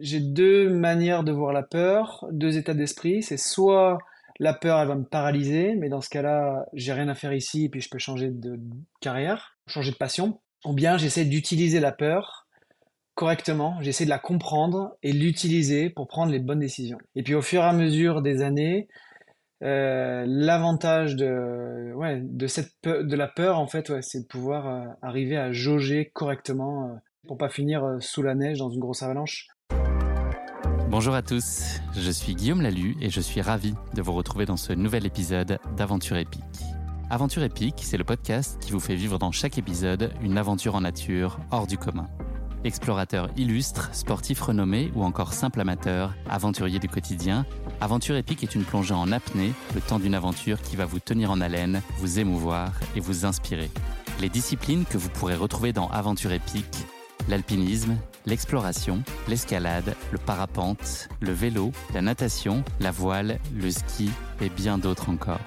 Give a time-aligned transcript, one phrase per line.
[0.00, 3.22] j'ai deux manières de voir la peur, deux états d'esprit.
[3.22, 3.98] C'est soit
[4.40, 7.64] la peur, elle va me paralyser, mais dans ce cas-là, j'ai rien à faire ici,
[7.64, 8.58] et puis je peux changer de
[9.00, 10.40] carrière, changer de passion.
[10.64, 12.46] Ou bien j'essaie d'utiliser la peur
[13.14, 16.98] correctement, j'essaie de la comprendre et l'utiliser pour prendre les bonnes décisions.
[17.14, 18.88] Et puis au fur et à mesure des années,
[19.62, 24.86] euh, l'avantage de, ouais, de, de la peur, en fait, ouais, c'est de pouvoir euh,
[25.00, 26.94] arriver à jauger correctement euh,
[27.28, 29.48] pour pas finir sous la neige dans une grosse avalanche.
[30.94, 34.56] Bonjour à tous, je suis Guillaume Lalu et je suis ravi de vous retrouver dans
[34.56, 36.40] ce nouvel épisode d'Aventure épique.
[37.10, 40.82] Aventure épique, c'est le podcast qui vous fait vivre dans chaque épisode une aventure en
[40.82, 42.06] nature hors du commun.
[42.62, 47.44] Explorateur illustre, sportif renommé ou encore simple amateur, aventurier du quotidien,
[47.80, 51.32] Aventure épique est une plongée en apnée, le temps d'une aventure qui va vous tenir
[51.32, 53.68] en haleine, vous émouvoir et vous inspirer.
[54.20, 56.86] Les disciplines que vous pourrez retrouver dans Aventure épique
[57.28, 57.96] l'alpinisme,
[58.26, 65.10] l'exploration, l'escalade, le parapente, le vélo, la natation, la voile, le ski et bien d'autres
[65.10, 65.38] encore.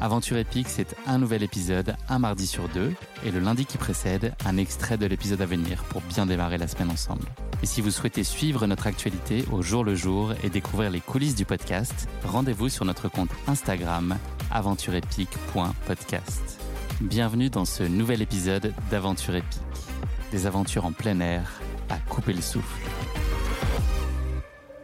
[0.00, 2.92] Aventure épique, c'est un nouvel épisode, un mardi sur deux,
[3.24, 6.66] et le lundi qui précède, un extrait de l'épisode à venir pour bien démarrer la
[6.66, 7.28] semaine ensemble.
[7.62, 11.36] Et si vous souhaitez suivre notre actualité au jour le jour et découvrir les coulisses
[11.36, 14.18] du podcast, rendez-vous sur notre compte Instagram
[14.50, 16.58] aventureepique.podcast.
[17.00, 19.60] Bienvenue dans ce nouvel épisode d'Aventure épique
[20.32, 21.60] des aventures en plein air
[21.92, 22.88] à couper le souffle.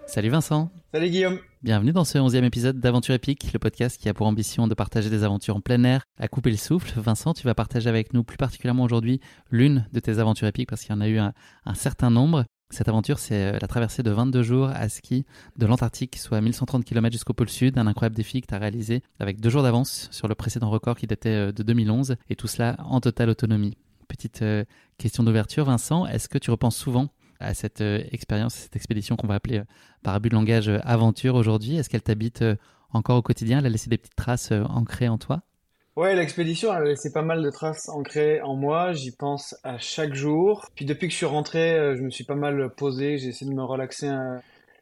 [0.07, 0.71] Salut Vincent.
[0.93, 1.39] Salut Guillaume.
[1.63, 5.09] Bienvenue dans ce onzième épisode d'Aventure épique, le podcast qui a pour ambition de partager
[5.09, 6.93] des aventures en plein air à couper le souffle.
[7.01, 10.83] Vincent, tu vas partager avec nous plus particulièrement aujourd'hui l'une de tes aventures épiques parce
[10.83, 11.33] qu'il y en a eu un,
[11.75, 12.45] certain nombre.
[12.71, 15.25] Cette aventure, c'est euh, la traversée de 22 jours à ski
[15.57, 19.03] de l'Antarctique, soit 1130 km jusqu'au pôle sud, un incroyable défi que tu as réalisé
[19.19, 22.49] avec deux jours d'avance sur le précédent record qui datait euh, de 2011, et tout
[22.49, 23.79] cela en totale autonomie.
[24.09, 24.65] Petite euh,
[24.97, 27.09] question d'ouverture, Vincent, est-ce que tu repenses souvent
[27.41, 29.65] à cette euh, expérience, cette expédition qu'on va appeler euh,
[30.03, 31.77] par abus de langage aventure aujourd'hui?
[31.77, 32.43] Est-ce qu'elle t'habite
[32.91, 33.59] encore au quotidien?
[33.59, 35.43] Elle a laissé des petites traces ancrées en toi?
[35.95, 38.93] Ouais, l'expédition a laissé pas mal de traces ancrées en moi.
[38.93, 40.65] J'y pense à chaque jour.
[40.75, 43.19] Puis depuis que je suis rentré, je me suis pas mal posé.
[43.19, 44.11] J'ai essayé de me relaxer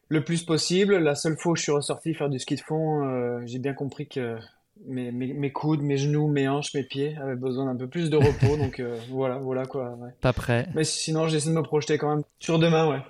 [0.09, 0.97] le plus possible.
[0.99, 4.07] La seule fois où je suis ressorti faire du ski de fond, j'ai bien compris
[4.07, 4.37] que
[4.85, 8.17] mes, mes, coudes, mes genoux, mes hanches, mes pieds avaient besoin d'un peu plus de
[8.17, 8.57] repos.
[8.57, 9.97] donc euh, voilà, voilà quoi.
[10.21, 10.67] Pas prêt.
[10.75, 13.01] Mais sinon, j'essaie de me projeter quand même sur demain, ouais.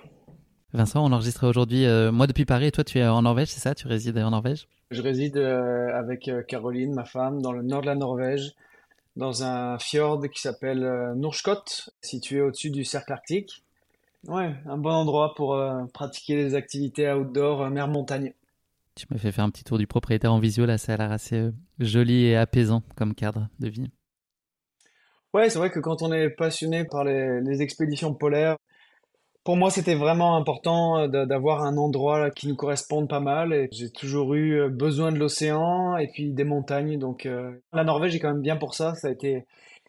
[0.72, 3.60] Vincent, on enregistre aujourd'hui, euh, moi depuis Paris, et toi tu es en Norvège, c'est
[3.60, 3.74] ça?
[3.74, 4.68] Tu résides en Norvège?
[4.90, 8.52] Je réside euh, avec Caroline, ma femme, dans le nord de la Norvège,
[9.16, 13.62] dans un fjord qui s'appelle Norskott, situé au-dessus du cercle arctique.
[14.26, 15.58] Ouais, un bon endroit pour
[15.94, 18.32] pratiquer des activités outdoor mer-montagne.
[18.98, 21.12] Tu m'as fait faire un petit tour du propriétaire en visio, là, ça a l'air
[21.12, 23.92] assez euh, joli et apaisant comme cadre de vie.
[25.32, 28.56] Ouais, c'est vrai que quand on est passionné par les, expéditions polaires,
[29.44, 33.68] pour moi, c'était vraiment important euh, d'avoir un endroit qui nous corresponde pas mal.
[33.70, 36.98] J'ai toujours eu euh, besoin de l'océan et puis des montagnes.
[36.98, 37.28] Donc,
[37.72, 38.96] la Norvège est quand même bien pour ça.
[38.96, 39.46] Ça a été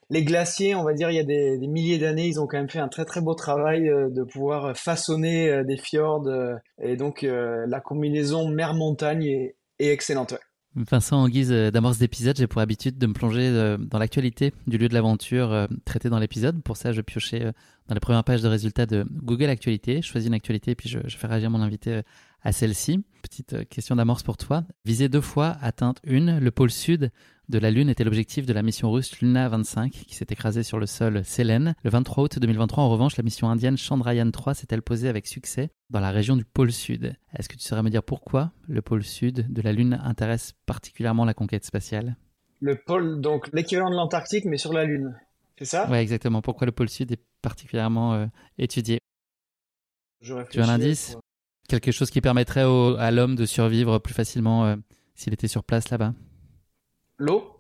[0.09, 2.70] les glaciers, on va dire, il y a des, milliers d'années, ils ont quand même
[2.70, 6.28] fait un très très beau travail euh, de pouvoir façonner euh, des fjords.
[6.28, 10.36] Euh, et donc la combinaison mer-montagne est, excellente.
[10.75, 14.88] Vincent, en guise d'amorce d'épisode, j'ai pour habitude de me plonger dans l'actualité du lieu
[14.88, 16.62] de l'aventure traité dans l'épisode.
[16.64, 17.52] Pour ça, je piochais
[17.88, 20.02] dans les premières pages de résultats de Google Actualité.
[20.02, 22.02] Je choisis une actualité et puis je, je fais réagir mon invité
[22.44, 23.03] à celle-ci.
[23.24, 24.64] Petite question d'amorce pour toi.
[24.86, 27.12] Visée deux fois, atteinte une, le pôle sud
[27.50, 30.78] de la Lune était l'objectif de la mission russe Luna 25 qui s'est écrasée sur
[30.78, 31.74] le sol Sélène.
[31.84, 35.72] Le 23 août 2023, en revanche, la mission indienne Chandrayaan 3 s'est-elle posée avec succès
[35.90, 37.16] dans la région du pôle sud?
[37.36, 41.26] Est-ce que tu saurais me dire pourquoi le pôle sud de la Lune intéresse particulièrement
[41.26, 42.18] la conquête spatiale?
[42.62, 45.16] Le pôle, donc l'équivalent de l'Antarctique, mais sur la Lune.
[45.58, 45.88] C'est ça?
[45.90, 46.44] Oui, exactement.
[46.44, 48.28] Pourquoi le pôle sud est particulièrement euh,
[48.60, 49.00] étudié?
[50.22, 51.18] Tu as un indice?
[51.68, 52.66] Quelque chose qui permettrait
[53.00, 54.76] à l'homme de survivre plus facilement euh,
[55.16, 56.14] s'il était sur place là-bas?
[57.19, 57.59] L'eau.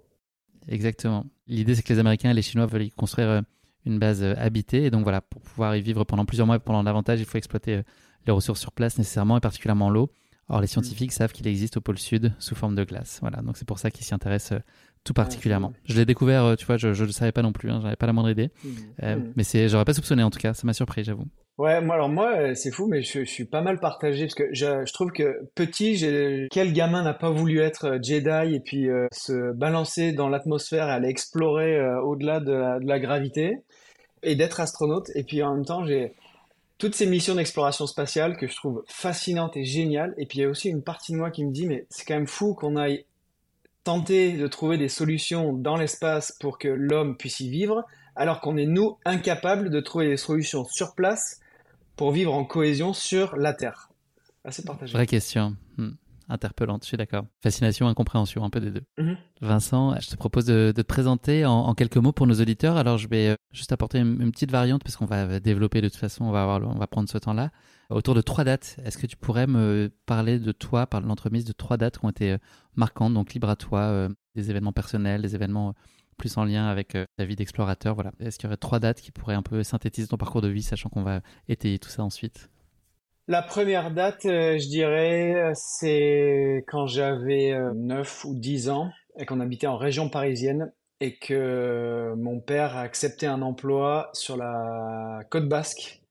[0.67, 1.25] Exactement.
[1.47, 3.41] L'idée, c'est que les Américains et les Chinois veulent y construire euh,
[3.85, 4.85] une base euh, habitée.
[4.85, 7.37] Et donc voilà, pour pouvoir y vivre pendant plusieurs mois et pendant davantage, il faut
[7.37, 7.83] exploiter euh,
[8.25, 10.11] les ressources sur place nécessairement et particulièrement l'eau.
[10.47, 10.67] Or, les mm.
[10.67, 13.19] scientifiques savent qu'il existe au pôle sud sous forme de glace.
[13.21, 14.59] Voilà, donc c'est pour ça qu'ils s'y intéressent
[15.03, 15.73] tout particulièrement.
[15.85, 18.07] Je l'ai découvert, tu vois, je ne le savais pas non plus, hein, j'avais pas
[18.07, 18.51] la moindre idée.
[18.63, 18.69] Mm.
[19.05, 19.33] Mm.
[19.35, 21.25] Mais c'est, j'aurais pas soupçonné en tout cas, ça m'a surpris, j'avoue.
[21.59, 24.47] Ouais, moi alors moi euh, c'est fou, mais je, suis pas mal partagé parce que
[24.53, 25.97] je, trouve que petit,
[26.49, 30.87] quel gamin n'a pas voulu être euh, Jedi et puis euh, se balancer dans l'atmosphère
[30.87, 33.57] et aller explorer au-delà de de la, gravité
[34.23, 35.09] et d'être astronaute.
[35.15, 36.13] Et puis en même temps, j'ai
[36.77, 40.13] toutes ces missions d'exploration spatiale que je trouve fascinantes et géniales.
[40.17, 42.05] Et puis il y a aussi une partie de moi qui me dit, mais c'est
[42.05, 43.03] quand même fou qu'on aille
[43.83, 47.83] tenter de trouver des solutions dans l'espace pour que l'homme puisse y vivre,
[48.15, 51.38] alors qu'on est nous incapables de trouver des solutions sur place
[51.99, 53.89] pour vivre en cohésion sur la Terre
[54.45, 54.93] Assez partagé.
[54.93, 55.57] Vraie question.
[55.75, 55.89] Hmm.
[56.29, 57.25] Interpellante, je suis d'accord.
[57.43, 58.83] Fascination, incompréhension, un peu des deux.
[58.97, 59.17] Mhm.
[59.41, 62.77] Vincent, je te propose de, te présenter en, quelques mots pour nos auditeurs.
[62.77, 65.97] Alors, je vais euh, juste apporter une, petite variante parce qu'on va développer de toute
[65.97, 67.51] façon, on va, avoir, on va prendre ce temps-là.
[67.89, 71.51] Autour de trois dates, est-ce que tu pourrais me parler de toi, par l'entremise de
[71.51, 72.37] trois dates qui ont été euh,
[72.75, 75.73] marquantes, donc libre à toi, euh, des événements personnels, des événements
[76.19, 78.11] plus en lien avec ta vie d'explorateur voilà.
[78.19, 80.61] Est-ce qu'il y aurait trois dates qui pourraient un peu synthétiser ton parcours de vie,
[80.61, 82.49] sachant qu'on va étayer tout ça ensuite?
[83.27, 88.89] La première date, euh, je dirais, c'est quand j'avais 9 euh, ou 10 ans
[89.19, 94.35] et qu'on habitait en région parisienne et que mon père a accepté un emploi sur
[94.35, 96.01] la côte basque.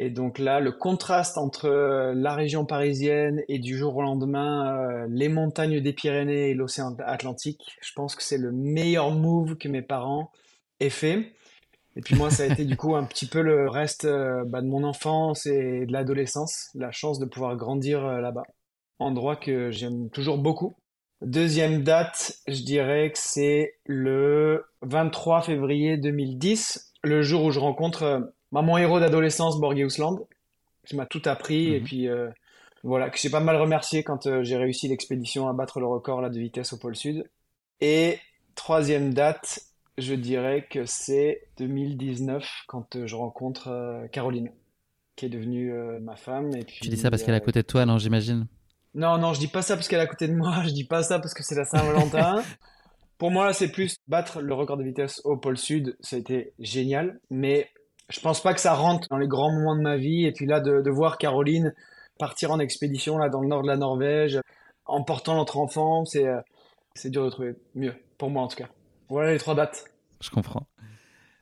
[0.00, 1.68] Et donc là, le contraste entre
[2.14, 6.94] la région parisienne et du jour au lendemain, euh, les montagnes des Pyrénées et l'océan
[7.04, 10.30] Atlantique, je pense que c'est le meilleur move que mes parents
[10.78, 11.32] aient fait.
[11.96, 14.62] Et puis moi, ça a été du coup un petit peu le reste euh, bah,
[14.62, 18.44] de mon enfance et de l'adolescence, la chance de pouvoir grandir euh, là-bas.
[19.00, 20.76] Endroit que j'aime toujours beaucoup.
[21.22, 28.32] Deuxième date, je dirais que c'est le 23 février 2010, le jour où je rencontre
[28.52, 30.26] euh, bah, mon héros d'adolescence, Borgheus Land,
[30.86, 31.86] qui m'a tout appris et mhm.
[31.86, 32.08] puis
[32.84, 36.30] voilà, que j'ai pas mal remercié quand j'ai réussi l'expédition à battre le record là,
[36.30, 37.28] de vitesse au pôle sud.
[37.80, 38.18] Et
[38.54, 39.60] troisième date,
[39.98, 44.50] je dirais que c'est 2019 quand euh, je rencontre euh, Caroline,
[45.16, 46.54] qui est devenue euh, ma femme.
[46.56, 48.46] Et puis, tu dis ça parce qu'elle est à côté de toi, non, j'imagine?
[48.94, 50.84] Non, non, je dis pas ça parce qu'elle est à côté de moi, je dis
[50.84, 52.42] pas ça parce que c'est la Saint-Valentin.
[53.18, 56.52] Pour moi, c'est plus battre le record de vitesse au pôle sud, ça a été
[56.60, 57.68] génial, mais
[58.08, 60.24] je pense pas que ça rentre dans les grands moments de ma vie.
[60.24, 61.74] Et puis là, de, voir Caroline
[62.18, 64.40] partir en expédition là dans le nord de la Norvège,
[64.86, 66.26] en portant notre enfant, c'est
[66.94, 68.68] c'est dur de trouver mieux, pour moi en tout cas.
[69.08, 69.84] Voilà les trois dates.
[70.20, 70.66] Je comprends.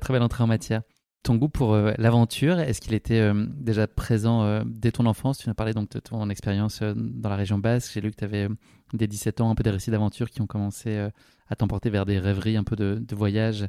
[0.01, 0.83] Très belle entrée en matière.
[1.23, 5.39] Ton goût pour euh, l'aventure, est-ce qu'il était euh, déjà présent euh, dès ton enfance?
[5.39, 7.93] Tu nous as parlé donc de ton expérience dans la région basque.
[7.95, 8.47] J'ai lu que tu avais
[8.93, 11.09] dès 17 ans un peu des récits d'aventure qui ont commencé
[11.49, 13.67] à t'emporter vers des rêveries un peu de, de, voyage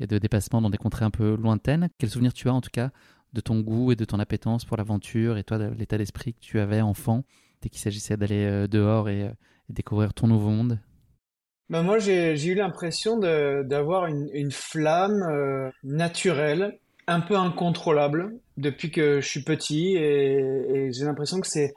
[0.00, 1.88] et de dépassement dans des contrées un peu lointaines.
[1.98, 2.90] Quel souvenir tu as en tout cas
[3.32, 6.58] de ton goût et de ton appétence pour l'aventure et toi l'état d'esprit que tu
[6.58, 7.22] avais enfant
[7.62, 9.30] dès qu'il s'agissait d'aller dehors et
[9.68, 10.80] découvrir ton nouveau monde?
[11.70, 19.20] Bah moi, j'ai eu l'impression d'avoir une, flamme euh, naturelle, un peu incontrôlable, depuis que
[19.20, 19.94] je suis petit.
[19.96, 21.72] Et, j'ai l'impression que c'est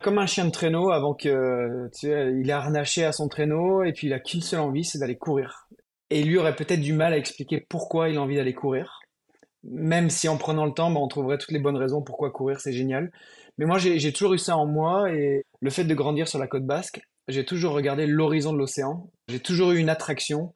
[0.00, 3.92] comme un chien de traîneau avant que tu sais, il harnaché à son traîneau et
[3.92, 5.67] puis il a qu'une seule envie, c'est d'aller courir.
[6.10, 9.00] Et lui aurait peut-être du mal à expliquer pourquoi il a envie d'aller courir.
[9.64, 12.60] Même si en prenant le temps, bah, on trouverait toutes les bonnes raisons pourquoi courir,
[12.60, 13.10] c'est génial.
[13.58, 16.46] Mais moi, j'ai toujours eu ça en moi et le fait de grandir sur la
[16.46, 19.10] côte basque, j'ai toujours regardé l'horizon de l'océan.
[19.28, 20.54] J'ai toujours eu une attraction,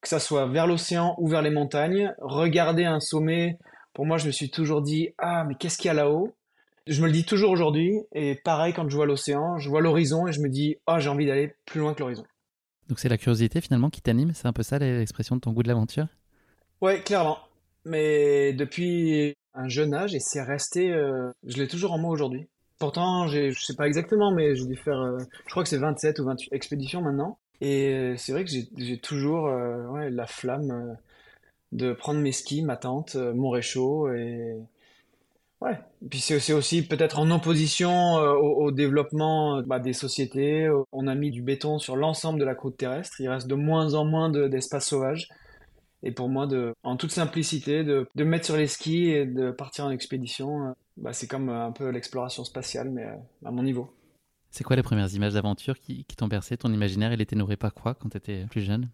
[0.00, 2.14] que ça soit vers l'océan ou vers les montagnes.
[2.20, 3.58] Regarder un sommet,
[3.92, 6.34] pour moi, je me suis toujours dit Ah, mais qu'est-ce qu'il y a là-haut?
[6.86, 7.92] Je me le dis toujours aujourd'hui.
[8.12, 11.08] Et pareil, quand je vois l'océan, je vois l'horizon et je me dis Ah, j'ai
[11.08, 12.24] envie d'aller plus loin que l'horizon.
[12.88, 15.62] Donc c'est la curiosité finalement qui t'anime C'est un peu ça l'expression de ton goût
[15.62, 16.06] de l'aventure?
[16.80, 17.38] Ouais, clairement.
[17.84, 22.48] Mais depuis un jeune âge, et c'est resté, euh, je l'ai toujours en moi aujourd'hui.
[22.78, 26.18] Pourtant, je sais pas exactement, mais j'ai dû faire, euh, je crois que c'est 27
[26.18, 27.38] ou 28 expéditions maintenant.
[27.60, 30.96] Et euh, c'est vrai que j'ai toujours la flamme
[31.72, 34.12] de prendre mes skis, ma tente, mon réchaud.
[34.12, 34.58] Et
[35.60, 35.78] ouais.
[36.10, 40.68] Puis c'est aussi peut-être en opposition au, développement bah, des sociétés.
[40.92, 43.20] On a mis du béton sur l'ensemble de la croûte terrestre.
[43.20, 45.28] Il reste de moins en moins d'espace sauvage.
[46.02, 49.50] Et pour moi, de, en toute simplicité, de, de mettre sur les skis et de
[49.50, 53.62] partir en expédition, bah, c'est comme euh, un peu l'exploration spatiale, mais euh, à mon
[53.62, 53.92] niveau.
[54.50, 56.56] C'est quoi les premières images d'aventure qui, qui t'ont bercé?
[56.56, 58.88] Ton imaginaire, il était nourri par quoi quand tu étais plus jeune?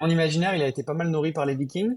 [0.00, 1.96] Mon imaginaire, il a été pas mal nourri par les vikings.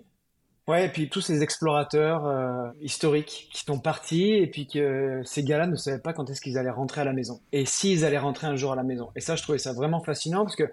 [0.70, 5.44] Ouais, et puis tous ces explorateurs euh, historiques qui sont partis et puis que ces
[5.44, 7.42] gars-là ne savaient pas quand est-ce qu'ils allaient rentrer à la maison.
[7.52, 9.10] Et s'ils allaient rentrer un jour à la maison.
[9.18, 10.72] Et ça, je trouvais ça vraiment fascinant parce que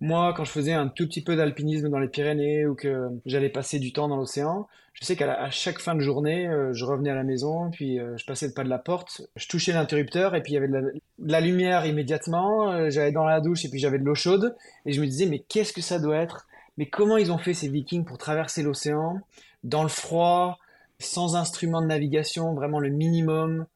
[0.00, 3.50] moi, quand je faisais un tout petit peu d'alpinisme dans les Pyrénées ou que j'allais
[3.50, 7.10] passer du temps dans l'océan, je sais qu'à chaque fin de journée, euh, je revenais
[7.10, 10.34] à la maison, puis euh, je passais le pas de la porte, je touchais l'interrupteur
[10.34, 13.78] et puis il y avait de la, lumière immédiatement, j'allais dans la douche et puis
[13.78, 14.56] j'avais de l'eau chaude
[14.86, 16.48] et je me disais mais qu'est-ce que ça doit être
[16.80, 19.18] Mais comment ils ont fait ces vikings pour traverser l'océan
[19.64, 20.58] dans le froid,
[20.98, 23.66] sans instrument de navigation, vraiment le minimum,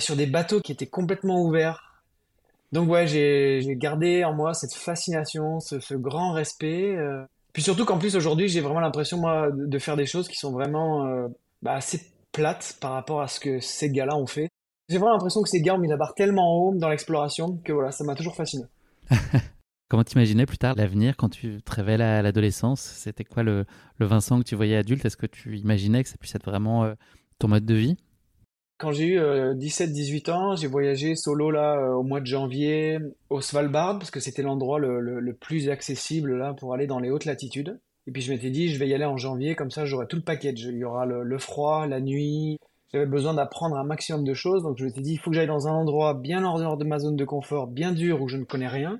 [0.00, 2.04] sur des bateaux qui étaient complètement ouverts?
[2.70, 6.94] Donc ouais, j'ai gardé en moi cette fascination, ce, grand respect.
[6.94, 7.24] Euh.
[7.52, 10.52] Puis surtout qu'en plus aujourd'hui, j'ai vraiment l'impression moi de faire des choses qui sont
[10.52, 11.26] vraiment euh,
[11.60, 14.48] bah, assez plates par rapport à ce que ces gars-là ont fait.
[14.88, 17.72] J'ai vraiment l'impression que ces gars ont mis la barre tellement haut dans l'exploration que
[17.72, 18.62] voilà, ça m'a toujours fasciné.
[19.94, 22.80] Comment t'imaginais plus tard l'avenir quand tu te révèles à l'adolescence?
[22.80, 23.64] C'était quoi le,
[24.00, 25.04] Vincent que tu voyais adulte?
[25.04, 26.94] Est-ce que tu imaginais que ça puisse être vraiment euh,
[27.38, 27.96] ton mode de vie?
[28.78, 32.98] Quand j'ai eu 17-18 ans, j'ai voyagé solo là au mois de janvier
[33.30, 37.12] au Svalbard parce que c'était l'endroit le, le, plus accessible là pour aller dans les
[37.12, 37.78] hautes latitudes.
[38.08, 40.16] Et puis je m'étais dit, je vais y aller en janvier, comme ça j'aurai tout
[40.16, 40.62] le package.
[40.62, 42.58] Il y aura le, froid, la nuit.
[42.92, 45.46] J'avais besoin d'apprendre un maximum de choses, donc je m'étais dit, il faut que j'aille
[45.46, 48.38] dans un endroit bien en dehors de ma zone de confort, bien dur où je
[48.38, 48.98] ne connais rien.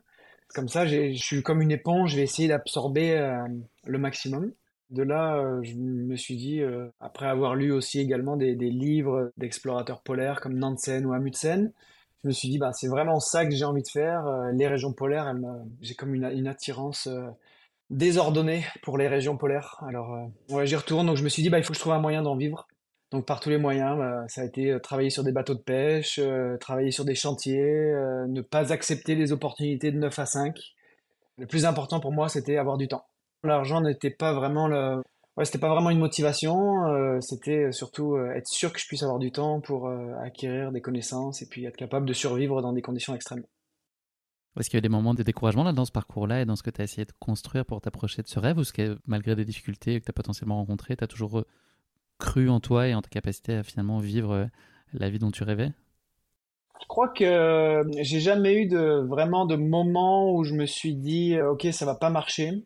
[0.54, 3.42] Comme ça, je suis comme une éponge, je vais essayer d'absorber euh,
[3.86, 4.52] le maximum.
[4.90, 9.32] De là, euh, je me suis dit, euh, après avoir lu aussi également des, livres
[9.36, 11.72] d'explorateurs polaires comme Nansen ou Amundsen,
[12.22, 14.24] je me suis dit, bah, c'est vraiment ça que j'ai envie de faire.
[14.54, 15.34] les régions polaires,
[15.80, 17.08] j'ai comme une, attirance
[17.90, 19.82] désordonnée pour les régions polaires.
[19.86, 20.30] Alors,
[20.64, 22.22] j'y retourne, donc je me suis dit, bah, il faut que je trouve un moyen
[22.22, 22.68] d'en vivre.
[23.12, 26.20] Donc par tous les moyens, bah, ça a été travailler sur des bateaux de pêche,
[26.60, 27.92] travailler sur des chantiers,
[28.28, 30.58] ne pas accepter les opportunités de 9 à 5.
[31.38, 33.06] Le plus important pour moi, c'était avoir du temps.
[33.42, 35.02] L'argent n'était pas vraiment le...
[35.36, 39.02] ouais, c'était pas vraiment une motivation, euh, c'était surtout euh, être sûr que je puisse
[39.02, 42.72] avoir du temps pour euh, acquérir des connaissances et puis être capable de survivre dans
[42.72, 43.44] des conditions extrêmes.
[44.58, 46.62] Est-ce qu'il y a des moments de découragement là, dans ce parcours-là et dans ce
[46.62, 49.34] que tu as essayé de construire pour t'approcher de ce rêve ou est-ce que malgré
[49.34, 51.44] des difficultés que tu as potentiellement rencontrées, tu as toujours
[52.18, 54.48] cru en toi et en ta capacité à finalement vivre
[54.92, 55.72] la vie dont tu rêvais?
[56.80, 58.68] Je crois que j'ai jamais eu
[59.06, 62.64] vraiment de moment où je me suis dit ok ça va pas marcher.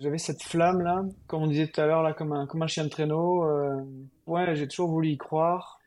[0.00, 2.66] J'avais cette flamme là, comme on disait tout à l'heure là, comme un comme un
[2.66, 3.44] chien de traîneau.
[3.44, 3.82] Euh,
[4.26, 5.78] ouais, j'ai toujours voulu y croire.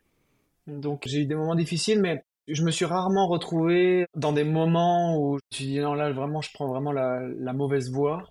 [0.67, 5.17] Donc j'ai eu des moments difficiles, mais je me suis rarement retrouvé dans des moments
[5.17, 8.23] où je me suis dit non là vraiment je prends vraiment la, la mauvaise voie.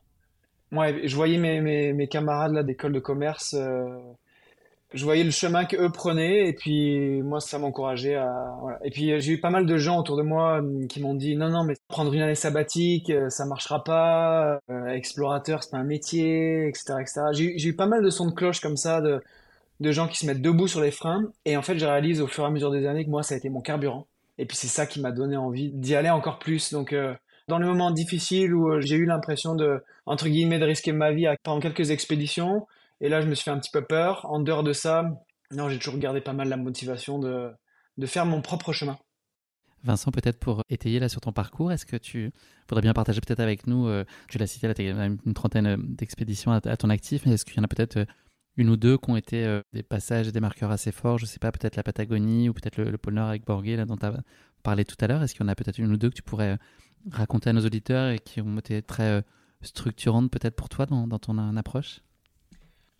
[0.70, 1.60] Ouais, je voyais mes,
[1.92, 3.98] mes, camarades là d'école de commerce euh,
[4.94, 9.32] je voyais le chemin qu'eux prenaient et puis moi ça m'encourageait à et puis j'ai
[9.32, 11.74] eu pas mal de gens autour de moi hum, qui m'ont dit non non mais
[11.88, 16.94] prendre une année sabbatique euh, ça marchera pas euh, explorateur c'est pas un métier etc
[17.00, 19.20] etc j'ai eu pas mal de sons de cloche comme ça de
[19.82, 22.26] de gens qui se mettent debout sur les freins et en fait je réalise au
[22.26, 24.06] fur et à mesure des années que moi ça a été mon carburant.
[24.38, 26.72] Et puis c'est ça qui m'a donné envie d'y aller encore plus.
[26.72, 27.14] Donc euh,
[27.48, 31.26] dans les moments difficiles où j'ai eu l'impression de entre guillemets de risquer ma vie
[31.42, 32.66] pendant quelques expéditions
[33.02, 34.24] et là, je me suis fait un petit peu peur.
[34.30, 35.04] En dehors de ça,
[35.50, 37.50] non, j'ai toujours gardé pas mal la motivation de,
[37.98, 38.96] de faire mon propre chemin.
[39.84, 42.30] Vincent, peut-être pour étayer là sur ton parcours, est-ce que tu
[42.68, 45.66] voudrais bien partager peut-être avec nous, euh, tu l'as cité, là, tu as une trentaine
[45.66, 48.04] euh, d'expéditions à, ton actif, mais est-ce qu'il y en a peut-être euh,
[48.56, 51.38] une ou deux qui ont été des passages des marqueurs assez forts Je ne sais
[51.38, 54.14] pas, peut-être la Patagonie ou peut-être le, pôle Nord avec Borgé, là, dont tu as
[54.62, 55.22] parlé tout à l'heure.
[55.22, 56.58] Est-ce qu'il y en a peut-être une ou deux que tu pourrais
[57.10, 59.24] raconter à nos auditeurs et qui ont été très
[59.62, 62.02] structurantes peut-être pour toi dans, ton approche?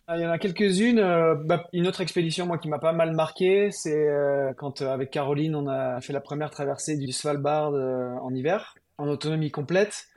[0.09, 0.99] Il y en a quelques-unes.
[0.99, 4.89] Euh, bah, une autre expédition, moi, qui m'a pas mal marqué, c'est euh, quand euh,
[4.89, 10.07] avec Caroline, on a fait la première traversée du Svalbard en hiver, en autonomie complète.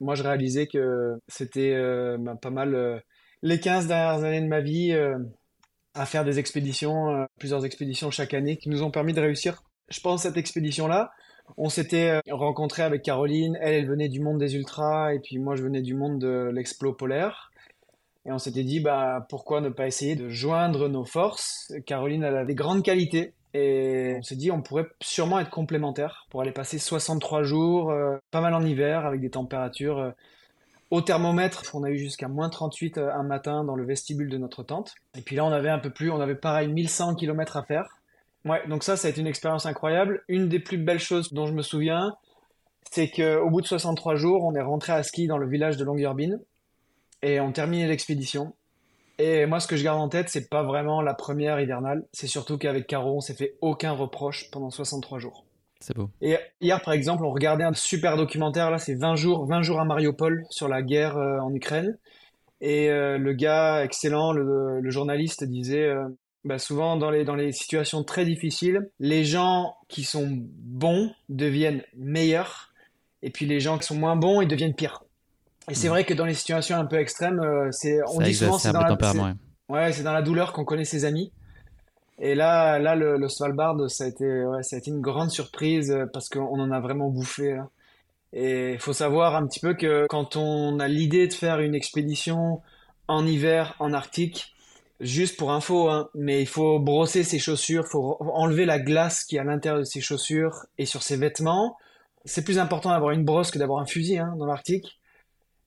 [0.00, 1.76] Moi, je réalisais que c'était
[2.18, 3.02] bah, pas mal
[3.42, 4.96] les 15 dernières années de ma vie
[5.94, 9.62] à faire des expéditions, plusieurs expéditions chaque année, qui nous ont permis de réussir.
[9.88, 11.12] Je pense cette expédition-là.
[11.56, 13.56] On s'était rencontré avec Caroline.
[13.60, 16.50] Elle, elle venait du monde des ultras, et puis moi, je venais du monde de
[16.52, 17.51] l'explo polaire.
[18.24, 21.72] Et on s'était dit, bah, pourquoi ne pas essayer de joindre nos forces?
[21.86, 23.34] Caroline, elle a des grandes qualités.
[23.54, 28.16] Et on s'est dit, on pourrait sûrement être complémentaires pour aller passer 63 jours, euh,
[28.30, 30.10] pas mal en hiver, avec des températures euh,
[30.90, 31.62] au thermomètre.
[31.74, 34.94] On a eu jusqu'à moins 38 euh, un matin dans le vestibule de notre tente.
[35.16, 37.88] Et puis là, on avait un peu plus, on avait pareil 1100 km à faire.
[38.44, 40.24] Ouais, donc ça, ça a été une expérience incroyable.
[40.28, 42.16] Une des plus belles choses dont je me souviens,
[42.90, 45.84] c'est qu'au bout de 63 jours, on est rentré à ski dans le village de
[45.84, 46.38] Longyearbyen
[47.22, 48.54] et on terminait l'expédition.
[49.18, 52.04] Et moi, ce que je garde en tête, c'est pas vraiment la première hivernale.
[52.12, 55.44] C'est surtout qu'avec Caro, on s'est fait aucun reproche pendant 63 jours.
[55.80, 56.10] C'est beau.
[56.20, 58.70] Et hier, par exemple, on regardait un super documentaire.
[58.70, 61.98] Là, c'est 20 jours, 20 jours à Mariupol sur la guerre euh, en Ukraine.
[62.60, 66.08] Et euh, le gars excellent, le, journaliste, disait euh,
[66.44, 71.82] bah, souvent dans les, dans les situations très difficiles, les gens qui sont bons deviennent
[71.96, 72.72] meilleurs.
[73.22, 75.04] Et puis les gens qui sont moins bons, ils deviennent pires.
[75.70, 78.58] Et c'est vrai que dans les situations un peu extrêmes, euh, c'est on dit souvent
[78.58, 79.34] c'est dans la
[79.68, 81.32] ouais, c'est dans la douleur qu'on connaît ses amis.
[82.18, 85.90] Et là, là, le, Svalbard, ça a été, ouais, ça a été une grande surprise
[85.90, 87.52] euh, parce qu'on en a vraiment bouffé.
[87.52, 87.68] Hein.
[88.32, 91.74] Et il faut savoir un petit peu que quand on a l'idée de faire une
[91.74, 92.62] expédition
[93.08, 94.54] en hiver en Arctique,
[95.00, 99.24] juste pour info, hein, mais il faut brosser ses chaussures, il faut enlever la glace
[99.24, 101.76] qui est à l'intérieur de ses chaussures et sur ses vêtements.
[102.24, 105.00] C'est plus important d'avoir une brosse que d'avoir un fusil hein, dans l'Arctique.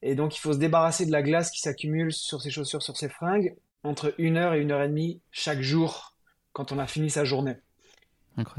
[0.02, 2.98] Et donc, il faut se débarrasser de la glace qui s'accumule sur ses chaussures, sur
[2.98, 6.16] ses fringues, entre une heure et une heure et demie chaque jour
[6.54, 7.56] quand on a fini sa journée.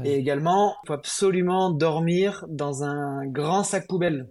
[0.03, 4.27] Et également, il faut absolument dormir dans un grand sac poubelle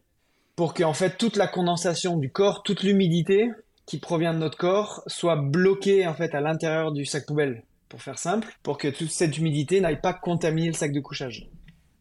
[0.56, 3.50] pour que, en fait, toute la condensation du corps, toute l'humidité
[3.84, 7.62] qui provient de notre corps soit bloquée, en fait, à l'intérieur du sac poubelle.
[7.88, 11.48] pour faire simple, pour que toute cette humidité n'aille pas contaminer le sac de couchage.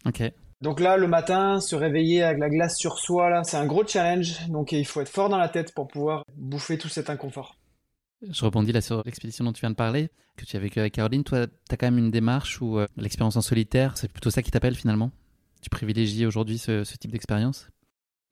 [0.05, 0.23] Ok.
[0.65, 3.85] Donc là, le matin, se réveiller avec la glace sur soi, là, c'est un gros
[3.85, 4.47] challenge.
[4.47, 7.59] Donc il faut être fort dans la tête pour pouvoir bouffer tout cet inconfort.
[8.27, 10.93] Je rebondis là sur l'expédition dont tu viens de parler, que tu as vécu avec
[10.93, 11.23] Caroline.
[11.23, 14.41] Toi, tu as quand même une démarche où euh, l'expérience en solitaire, c'est plutôt ça
[14.41, 15.11] qui t'appelle finalement?
[15.61, 17.69] Tu privilégies aujourd'hui ce, type d'expérience?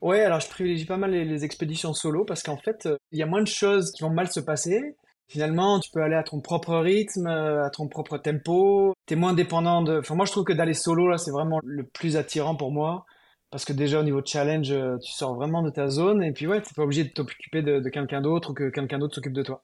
[0.02, 3.22] Ouais, alors je privilégie pas mal les, expéditions solo parce qu'en fait, euh, il y
[3.22, 4.96] a moins de choses qui vont mal se passer.
[5.27, 8.94] Finalement, tu peux aller à ton propre rythme, euh, à ton propre tempo.
[9.08, 10.00] Tu es moins dépendant de.
[10.00, 13.06] Enfin, moi, je trouve que d'aller solo, là, c'est vraiment le plus attirant pour moi.
[13.51, 16.24] Parce que déjà, au niveau de challenge, tu sors vraiment de ta zone.
[16.24, 18.98] Et puis, ouais, t'es pas obligé de t'occuper de, de quelqu'un d'autre ou que quelqu'un
[18.98, 19.62] d'autre s'occupe de toi.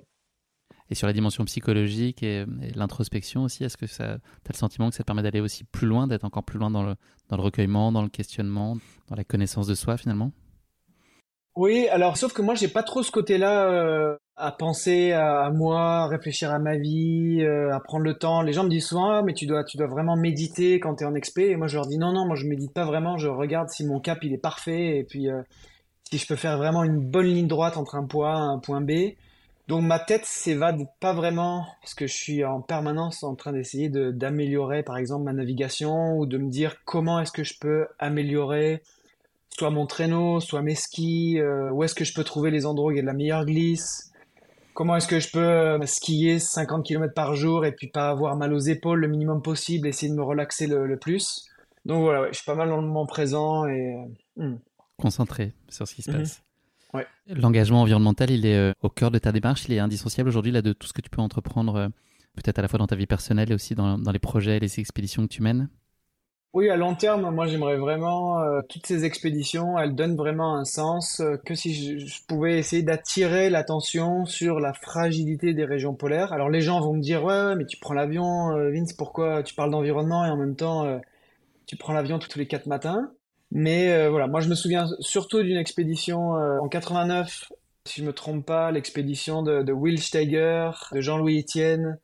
[0.91, 4.95] Et sur la dimension psychologique et, l'introspection aussi, est-ce que tu as le sentiment que
[4.95, 6.95] ça te permet d'aller aussi plus loin, d'être encore plus loin dans le,
[7.29, 10.31] dans le recueillement, dans le questionnement, dans la connaissance de soi finalement?
[11.55, 16.03] Oui, alors sauf que moi, j'ai pas trop ce côté-là euh, à penser à, moi,
[16.03, 18.41] à réfléchir à ma vie, euh, à prendre le temps.
[18.41, 21.13] Les gens me disent souvent, ah, mais tu dois, vraiment méditer quand tu es en
[21.13, 21.49] expé.
[21.49, 23.17] Et moi, je leur dis, non, non, moi, je médite pas vraiment.
[23.17, 24.97] Je regarde si mon cap, il est parfait.
[24.97, 25.41] Et puis, euh,
[26.09, 28.59] si je peux faire vraiment une bonne ligne droite entre un point A et un
[28.59, 28.91] point B.
[29.67, 33.87] Donc ma tête s'évade pas vraiment parce que je suis en permanence en train d'essayer
[33.87, 38.81] d'améliorer par exemple ma navigation ou de me dire comment est-ce que je peux améliorer
[39.51, 42.87] soit mon traîneau, soit mes skis, euh, où est-ce que je peux trouver les endroits
[42.87, 44.08] où il y a de la meilleure glisse,
[44.79, 48.37] comment est-ce que je peux euh, skier 50 km par jour et puis pas avoir
[48.37, 51.43] mal aux épaules le minimum possible, essayer de me relaxer le, plus?
[51.83, 53.97] Donc voilà, je suis pas mal dans le moment présent et...
[54.37, 54.59] Euh, hmm.
[54.97, 56.19] Concentré sur ce qui se mhm.
[56.19, 56.43] passe.
[57.27, 60.61] L'engagement environnemental, il est euh, au cœur de ta démarche, il est indissociable aujourd'hui là
[60.61, 61.89] de tout ce que tu peux entreprendre,
[62.35, 64.79] peut-être à la fois dans ta vie personnelle et aussi dans, les projets et les
[64.79, 65.67] expéditions que tu mènes?
[66.53, 70.65] Oui, à long terme, moi j'aimerais vraiment euh, toutes ces expéditions, elles donnent vraiment un
[70.65, 76.33] sens que si je, pouvais essayer d'attirer l'attention sur la fragilité des régions polaires.
[76.33, 79.69] Alors les gens vont me dire ouais, mais tu prends l'avion, Vince, pourquoi tu parles
[79.69, 80.99] d'environnement et en même temps
[81.67, 83.11] tu prends l'avion tous les quatre matins?
[83.51, 87.51] Mais euh, voilà, moi je me souviens surtout d'une expédition euh, en 89,
[87.85, 91.99] si je me trompe pas, l'expédition de, de, Will Steiger, de Jean-Louis Etienne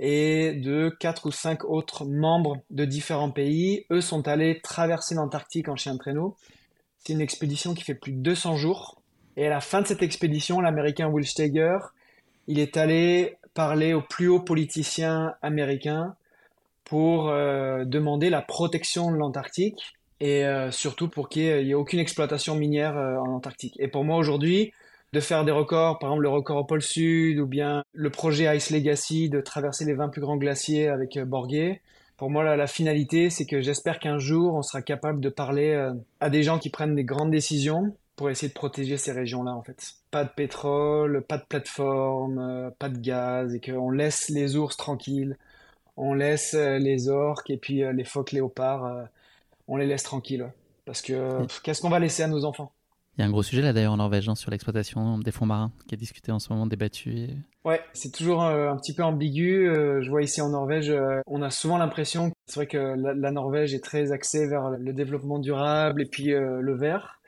[0.00, 3.84] et de quatre ou cinq autres membres de différents pays.
[3.92, 6.36] Eux sont allés traverser l'Antarctique en chien de traîneau.
[6.98, 9.02] C'est une expédition qui fait plus de 200 jours.
[9.36, 11.78] Et à la fin de cette expédition, l'Américain Will Steiger,
[12.46, 16.14] il est allé parler aux plus hauts politiciens américains
[16.84, 21.98] pour euh, demander la protection de l'Antarctique et euh, surtout pour qu'il n'y ait, aucune
[21.98, 23.76] exploitation minière euh, en Antarctique.
[23.78, 24.72] Et pour moi aujourd'hui,
[25.12, 28.56] de faire des records, par exemple le record au pôle Sud ou bien le projet
[28.56, 31.80] Ice Legacy de traverser les 20 plus grands glaciers avec euh, Borgé,
[32.16, 35.90] pour moi la, la finalité c'est que j'espère qu'un jour on sera capable de parler
[36.20, 39.62] à des gens qui prennent des grandes décisions pour essayer de protéger ces régions-là en
[39.62, 39.94] fait.
[40.10, 45.38] Pas de pétrole, pas de plateforme, pas de gaz et qu'on laisse les ours tranquilles,
[45.96, 49.08] on laisse les orques et puis les phoques léopards
[49.70, 50.52] on les laisse tranquilles.
[50.84, 52.72] Parce que qu'est-ce qu'on va laisser à nos enfants?
[53.20, 55.44] Il y a un gros sujet là d'ailleurs en Norvège hein, sur l'exploitation des fonds
[55.44, 57.28] marins qui est discuté en ce moment, débattu.
[57.66, 59.68] Ouais, c'est toujours euh, un petit peu ambigu.
[59.68, 63.30] Euh, je vois ici en Norvège, euh, on a souvent l'impression, c'est vrai que la,
[63.30, 67.20] Norvège est très axée vers le développement durable et puis le vert.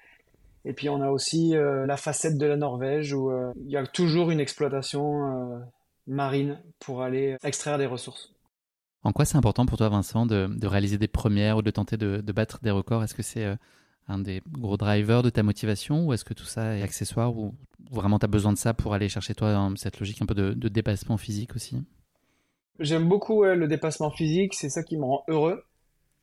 [0.64, 3.30] Et puis on a aussi la facette de la Norvège où
[3.62, 5.62] il y a toujours une exploitation
[6.06, 8.32] marine pour aller extraire des ressources.
[9.02, 12.32] En quoi c'est important pour toi, Vincent, de, réaliser des premières ou de tenter de,
[12.32, 13.04] battre des records?
[13.04, 13.58] Est-ce que c'est
[14.08, 17.54] un des gros drivers de ta motivation ou est-ce que tout ça est accessoire ou
[17.90, 20.68] vraiment tu as besoin de ça pour aller chercher toi cette logique un peu de,
[20.68, 21.82] dépassement physique aussi?
[22.78, 25.64] J'aime beaucoup le dépassement physique, c'est ça qui me rend heureux.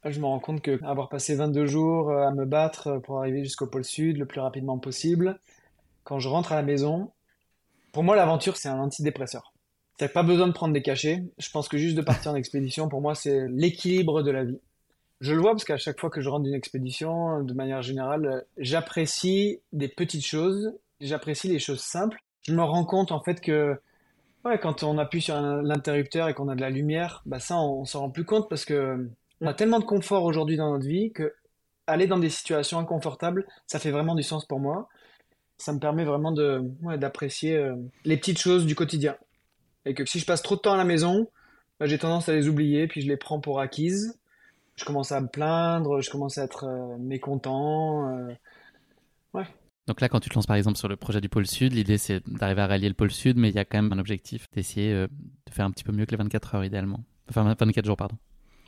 [0.06, 3.44] Je me rends compte que avoir passé 22 jours euh, à me battre pour arriver
[3.44, 5.40] jusqu'au pôle sud le plus rapidement possible,
[6.06, 7.12] quand je rentre à la maison,
[7.92, 9.54] pour moi l'aventure c'est un antidépresseur.
[10.00, 11.26] T'as pas besoin de prendre des cachets.
[11.38, 14.60] Je pense que juste de partir en expédition, pour moi, c'est l'équilibre de la vie.
[15.20, 18.46] Je le vois parce qu'à chaque fois que je rentre d'une expédition, de manière générale,
[18.58, 22.20] j'apprécie des petites choses, j'apprécie les choses simples.
[22.44, 23.78] Je me rends compte en fait que
[24.62, 28.02] quand on appuie sur l'interrupteur et qu'on a de la lumière, bah ça, on, s'en
[28.02, 29.10] rend plus compte parce que
[29.42, 31.34] on a tellement de confort aujourd'hui dans notre vie que
[31.88, 34.88] aller dans des situations inconfortables, ça fait vraiment du sens pour moi.
[35.58, 36.62] Ça me permet vraiment de
[36.98, 39.18] d'apprécier euh, les petites choses du quotidien
[39.86, 41.28] et que si je passe trop de temps à la maison,
[41.80, 44.20] bah, j'ai tendance à les oublier, puis je les prends pour acquises.
[44.80, 48.10] Je commence à me plaindre, je commence à être euh, mécontent.
[48.10, 48.34] Euh,
[49.34, 49.44] ouais.
[49.88, 51.98] Donc là, quand tu te lances par exemple sur le projet du pôle Sud, l'idée
[51.98, 54.46] c'est d'arriver à rallier le pôle Sud, mais il y a quand même un objectif
[54.54, 55.08] d'essayer euh,
[55.48, 57.02] de faire un petit peu mieux que les 24 heures idéalement.
[57.30, 58.16] Enfin, 24 jours, pardon.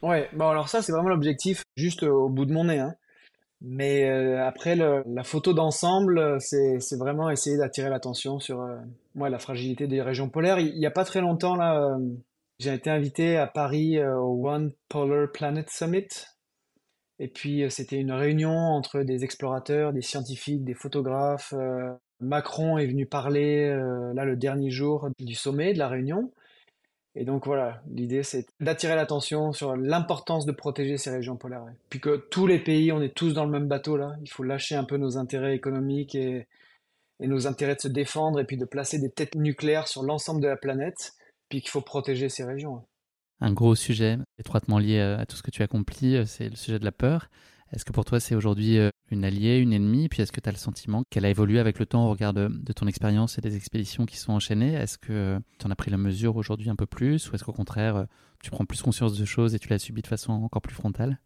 [0.04, 2.80] Ouais, bon alors ça c'est vraiment l'objectif, juste au bout de mon nez.
[2.80, 2.96] Hein.
[3.62, 8.78] Mais euh, après, la photo d'ensemble, c'est vraiment essayer d'attirer l'attention sur euh,
[9.16, 10.60] la fragilité des régions polaires.
[10.60, 11.98] Il n'y a pas très longtemps, là, euh,
[12.62, 16.28] J'ai été invité à Paris euh, au One Polar Planet Summit.
[17.18, 21.56] Et puis, euh, c'était une réunion entre des explorateurs, des scientifiques, des photographes.
[21.58, 23.68] Euh, Macron est venu parler
[24.14, 26.32] là le dernier jour du sommet, de la réunion.
[27.16, 31.66] Et donc voilà, l'idée c'est d'attirer l'attention sur l'importance de protéger ces régions polaires.
[31.90, 34.14] Puis que tous les pays, on est tous dans le même bateau là.
[34.22, 36.46] Il faut lâcher un peu nos intérêts économiques et,
[37.20, 40.42] et nos intérêts de se défendre et puis de placer des têtes nucléaires sur l'ensemble
[40.42, 41.16] de la planète
[41.52, 42.82] puis qu'il faut protéger ces régions.
[43.42, 46.80] Un gros sujet étroitement lié à tout ce que tu accomplis, euh, c'est le sujet
[46.80, 47.30] de la peur.
[47.74, 50.08] Est-ce que pour toi c'est aujourd'hui euh, une alliée, une ennemie?
[50.08, 52.34] Puis est-ce que tu as le sentiment qu'elle a évolué avec le temps au regard
[52.34, 54.74] de, ton expérience et des expéditions qui sont enchaînées?
[54.74, 57.30] Est-ce que euh, tu en as pris la mesure aujourd'hui un peu plus?
[57.30, 58.06] Ou est-ce qu'au contraire
[58.42, 61.20] tu prends plus conscience de choses et tu l'as subi de façon encore plus frontale?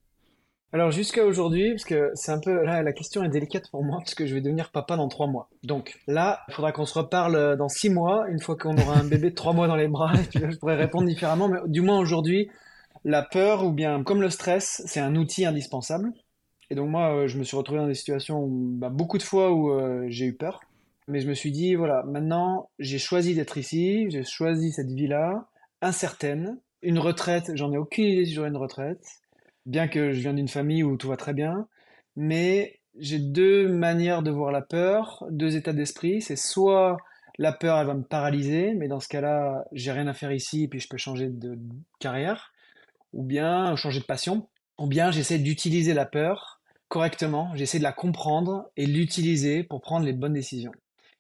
[0.74, 3.98] Alors jusqu'à aujourd'hui, parce que c'est un peu là la question est délicate pour moi
[4.00, 5.50] parce que je vais devenir papa dans trois mois.
[5.64, 8.98] Donc là, il faudra qu'on se reparle euh, dans six mois, une fois qu'on aura
[8.98, 10.14] un bébé de trois mois dans les bras.
[10.20, 12.50] Et puis je pourrais répondre différemment, mais du moins aujourd'hui,
[13.04, 16.12] la peur ou bien comme le stress, c'est un outil indispensable.
[16.70, 19.52] Et donc moi, euh, je me suis retrouvé dans des situations bah, beaucoup de fois
[19.52, 20.62] où euh, j'ai eu peur,
[21.08, 25.48] mais je me suis dit voilà, maintenant j'ai choisi d'être ici, j'ai choisi cette vie-là,
[25.82, 29.22] incertaine, une retraite, j'en ai aucune idée si j'aurai une retraite
[29.66, 31.68] bien que je viens d'une famille où tout va très bien,
[32.16, 36.22] mais j'ai deux manières de voir la peur, deux états d'esprit.
[36.22, 36.98] C'est soit
[37.38, 40.64] la peur, elle va me paralyser, mais dans ce cas-là, j'ai rien à faire ici
[40.64, 41.58] et puis je peux changer de
[42.00, 42.54] carrière,
[43.14, 44.48] ou bien changer de passion,
[44.78, 50.06] ou bien j'essaie d'utiliser la peur correctement, j'essaie de la comprendre et l'utiliser pour prendre
[50.06, 50.72] les bonnes décisions.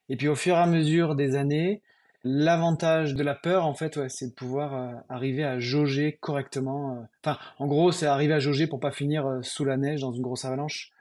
[0.07, 1.81] Et puis au fur et à mesure des années,
[2.27, 6.95] L'avantage de la peur, en fait, c'est de pouvoir euh, arriver à jauger correctement.
[6.95, 7.01] Euh.
[7.23, 10.11] Enfin, en gros, c'est arriver à jauger pour pas finir euh, sous la neige dans
[10.11, 10.91] une grosse avalanche.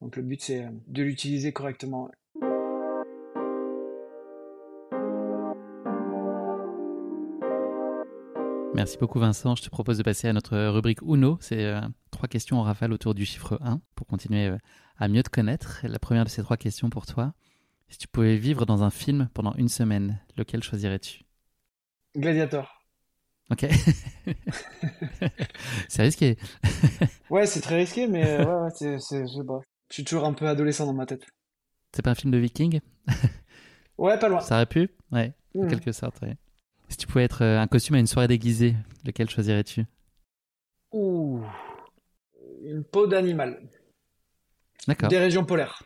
[0.00, 2.08] Donc le but, c'est de l'utiliser correctement.
[8.72, 9.56] Merci beaucoup Vincent.
[9.56, 11.36] Je te propose de passer à notre rubrique Uno.
[11.40, 11.74] C'est
[12.12, 14.52] trois questions en rafale autour du chiffre 1 pour continuer
[14.98, 15.80] à mieux te connaître.
[15.82, 17.34] La première de ces trois questions pour toi,
[17.90, 21.24] si tu pouvais vivre dans un film pendant une semaine, lequel choisirais-tu?
[22.16, 22.82] Gladiator.
[23.50, 23.66] Ok.
[25.88, 26.38] c'est risqué.
[27.30, 29.60] ouais, c'est très risqué, mais euh, ouais, ouais c'est, je sais pas.
[29.88, 31.26] Je suis toujours un peu adolescent dans ma tête.
[31.92, 32.80] C'est pas un film de viking?
[33.98, 34.40] Ouais, pas loin.
[34.40, 34.88] Ça aurait pu?
[35.12, 35.68] Ouais, en hmm.
[35.68, 36.34] quelque sorte, ouais.
[36.88, 38.74] Si tu pouvais être euh, un costume à une soirée déguisée,
[39.04, 39.84] lequel choisirais-tu?
[40.92, 41.42] Ouh.
[42.62, 43.60] Une peau d'animal.
[44.88, 45.10] D'accord.
[45.10, 45.82] Des régions polaires.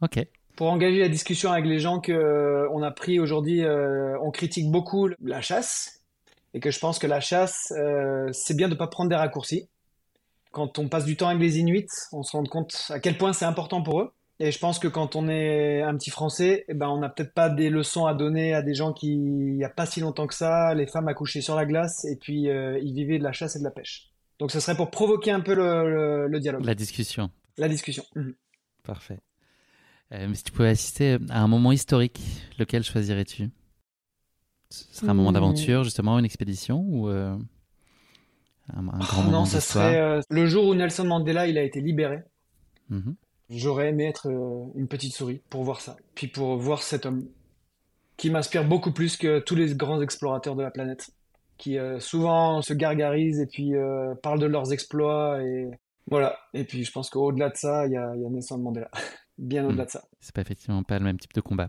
[0.00, 0.26] Ok
[0.58, 4.32] pour engager la discussion avec les gens que euh, on a pris aujourd'hui, euh, on
[4.32, 6.02] critique beaucoup la chasse
[6.52, 9.14] et que je pense que la chasse, euh, c'est bien de ne pas prendre des
[9.14, 9.68] raccourcis.
[10.50, 13.32] Quand on passe du temps avec les Inuits, on se rend compte à quel point
[13.32, 14.10] c'est important pour eux.
[14.40, 17.34] Et je pense que quand on est un petit Français, eh ben on n'a peut-être
[17.34, 20.26] pas des leçons à donner à des gens qui, il n'y a pas si longtemps
[20.26, 23.54] que ça, les femmes accouchaient sur la glace et puis ils vivaient de la chasse
[23.54, 24.10] et de la pêche.
[24.40, 26.64] Donc ce serait pour provoquer un peu le, dialogue.
[26.64, 27.30] La discussion.
[27.58, 28.02] La discussion.
[28.16, 28.34] Mhm.
[28.82, 29.20] Parfait.
[30.12, 32.20] Euh, si tu pouvais assister à un moment historique,
[32.58, 33.50] lequel choisirais-tu?
[34.70, 35.34] Ce serait un moment hmm.
[35.34, 37.36] d'aventure, justement, une expédition ou euh,
[38.74, 41.62] un, grand oh, moment Non, ça serait euh, le jour où Nelson Mandela il a
[41.62, 42.18] été libéré.
[42.90, 43.16] Mhm.
[43.50, 44.26] J'aurais aimé être
[44.74, 47.26] une petite souris pour voir ça, puis pour voir cet homme
[48.18, 51.10] qui m'inspire beaucoup plus que tous les grands explorateurs de la planète,
[51.56, 53.72] qui souvent se gargarisent et puis
[54.22, 55.70] parlent de leurs exploits et
[56.10, 56.36] voilà.
[56.52, 58.90] Et puis je pense qu'au-delà de ça, il y a Nelson Mandela.
[59.38, 60.04] bien au-delà de ça.
[60.20, 61.68] C'est pas effectivement pas le même type de combat.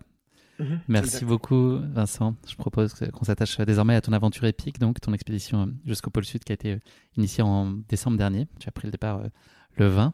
[0.58, 2.36] Mhm, Merci beaucoup, Vincent.
[2.46, 6.44] Je propose qu'on s'attache désormais à ton aventure épique, donc ton expédition jusqu'au pôle Sud
[6.44, 6.78] qui a été
[7.16, 8.46] initiée en décembre dernier.
[8.58, 9.28] Tu as pris le départ euh,
[9.76, 10.12] le 20.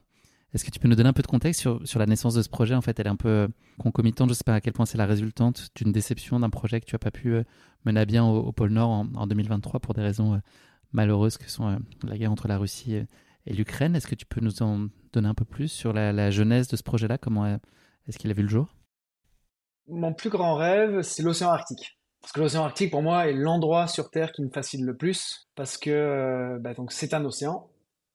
[0.54, 2.42] Est-ce que tu peux nous donner un peu de contexte sur, sur la naissance de
[2.42, 2.74] ce projet?
[2.74, 4.28] En fait, elle est un peu euh, concomitante.
[4.28, 6.86] Je ne sais pas à quel point c'est la résultante d'une déception d'un projet que
[6.86, 7.42] tu n'as pas pu euh,
[7.84, 10.40] mener à bien au, pôle Nord en, 2023 pour des raisons
[10.92, 13.00] malheureuses que sont la guerre entre la Russie
[13.46, 13.96] et l'Ukraine.
[13.96, 16.82] Est-ce que tu peux nous en donner un peu plus sur la, genèse de ce
[16.82, 17.18] projet-là?
[17.18, 17.46] Comment
[18.06, 18.74] est-ce qu'il a vu le jour?
[19.88, 21.98] Mon plus grand rêve, c'est l'océan Arctique.
[22.20, 25.46] Parce que l'océan Arctique, pour moi, est l'endroit sur Terre qui me fascine le plus.
[25.54, 27.68] Parce que euh, bah, c'est un océan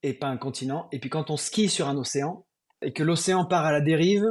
[0.04, 0.88] et pas un continent.
[0.92, 2.46] Et puis quand on skie sur un océan
[2.82, 4.26] et que l'océan part à la dérive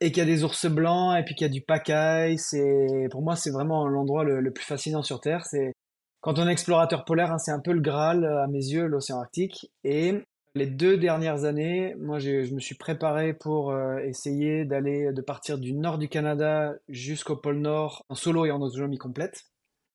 [0.00, 3.08] et qu'il y a des ours blancs et puis qu'il y a du pacaille, c'est
[3.10, 5.44] pour moi c'est vraiment l'endroit le, plus fascinant sur Terre.
[5.44, 5.72] C'est
[6.20, 9.20] quand on est explorateur polaire, hein, c'est un peu le Graal à mes yeux, l'océan
[9.20, 9.70] Arctique.
[9.84, 10.22] Et
[10.54, 15.58] les deux dernières années, moi, je me suis préparé pour euh, essayer d'aller, de partir
[15.58, 19.44] du nord du Canada jusqu'au pôle Nord en solo et en autonomie complète.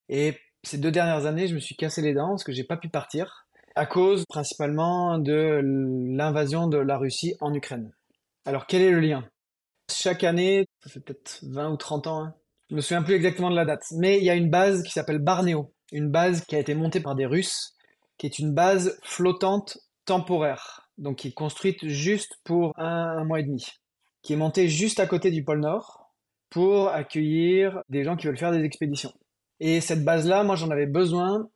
[0.10, 2.78] Et ces deux dernières années, je me suis cassé les dents parce que j'ai pas
[2.78, 5.62] pu partir à cause principalement de
[6.16, 7.92] l'invasion de la Russie en Ukraine.
[8.46, 9.28] Alors, quel est le lien?
[9.92, 12.36] Chaque année, ça fait peut-être 20 ou 30 ans, hein,
[12.70, 14.92] je me souviens plus exactement de la date, mais il y a une base qui
[14.92, 17.76] s'appelle Barneo, une base qui a été montée par des Russes,
[18.18, 23.44] qui est une base flottante temporaire, donc qui est construite juste pour un, mois et
[23.44, 23.66] demi,
[24.22, 26.12] qui est montée juste à côté du pôle Nord
[26.50, 29.14] pour accueillir des gens qui veulent faire des expéditions.
[29.60, 31.50] Et cette base-là, moi j'en avais besoin.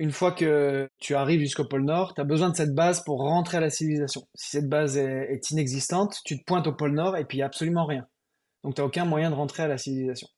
[0.00, 3.20] Une fois que tu arrives jusqu'au pôle Nord, tu as besoin de cette base pour
[3.20, 4.22] rentrer à la civilisation.
[4.34, 7.42] Si cette base est, inexistante, tu te pointes au pôle Nord et puis il n'y
[7.44, 8.06] a absolument rien.
[8.64, 10.28] Donc tu n'as aucun moyen de rentrer à la civilisation.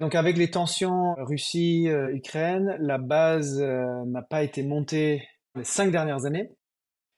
[0.00, 5.22] Donc avec les tensions Russie-Ukraine, la base euh, n'a pas été montée
[5.56, 6.50] les cinq dernières années.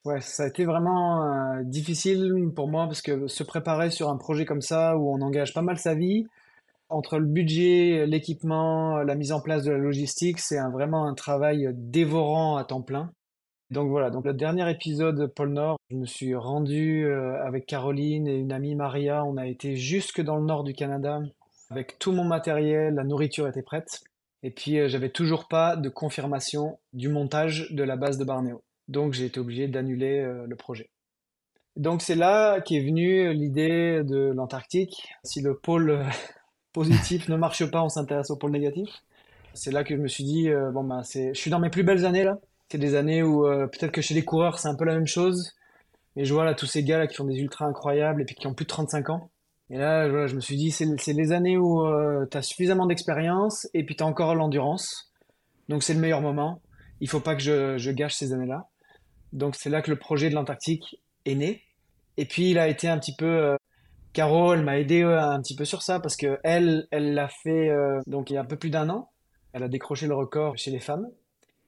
[0.04, 4.16] Ouais, ça a été vraiment euh, difficile pour moi parce que se préparer sur un
[4.16, 6.26] projet comme ça où on engage pas mal sa vie,
[6.88, 11.68] entre le budget, l'équipement, la mise en place de la logistique, c'est vraiment un travail
[11.74, 13.12] dévorant à temps plein.
[13.70, 18.26] Donc voilà, donc le dernier épisode Pôle Nord, je me suis rendu euh, avec Caroline
[18.26, 21.20] et une amie Maria, on a été jusque dans le nord du Canada
[21.72, 24.02] avec tout mon matériel, la nourriture était prête.
[24.42, 28.62] Et puis, euh, j'avais toujours pas de confirmation du montage de la base de Barnéo.
[28.92, 30.90] Donc, j'ai été obligé d'annuler euh, le projet.
[31.76, 35.08] Donc, c'est là qu'est venue l'idée de l'Antarctique.
[35.24, 36.04] Si le pôle euh,
[36.72, 38.88] positif ne marche pas, on s'intéresse au pôle négatif.
[39.54, 42.06] C'est là que je me suis dit, bon, ben, je suis dans mes plus belles
[42.06, 42.38] années là.
[42.70, 45.52] C'est des années où peut-être que chez les coureurs, c'est un peu la même chose.
[46.16, 48.34] Mais je vois là tous ces gars là qui font des ultras incroyables et puis
[48.34, 49.30] qui ont plus de 35 ans.
[49.72, 53.66] Et là, je me suis dit, c'est les années où euh, tu as suffisamment d'expérience
[53.72, 55.10] et puis tu as encore l'endurance.
[55.70, 56.60] Donc c'est le meilleur moment.
[57.00, 58.68] Il faut pas que je, gâche ces années-là.
[59.32, 61.62] Donc c'est là que le projet de l'Antarctique est né.
[62.16, 63.26] Et puis il a été un petit peu...
[63.26, 63.56] Euh,
[64.12, 67.70] Carole m'a aidé euh, un petit peu sur ça parce que elle, elle l'a fait
[68.06, 69.10] donc il y a un peu plus d'un an.
[69.54, 71.08] Elle a décroché le record chez les femmes.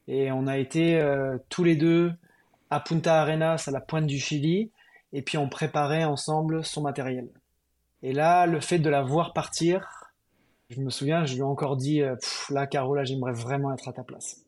[0.08, 1.02] Et on a été
[1.48, 2.12] tous les deux
[2.68, 4.70] à Punta Arenas, à la pointe du Chili.
[5.14, 7.30] Et puis on préparait ensemble son matériel.
[8.04, 9.88] Et là, le fait de la voir partir,
[10.68, 12.16] je me souviens, je lui ai encore dit, euh,
[12.50, 14.43] là, Caro, là, j'aimerais vraiment être à ta place.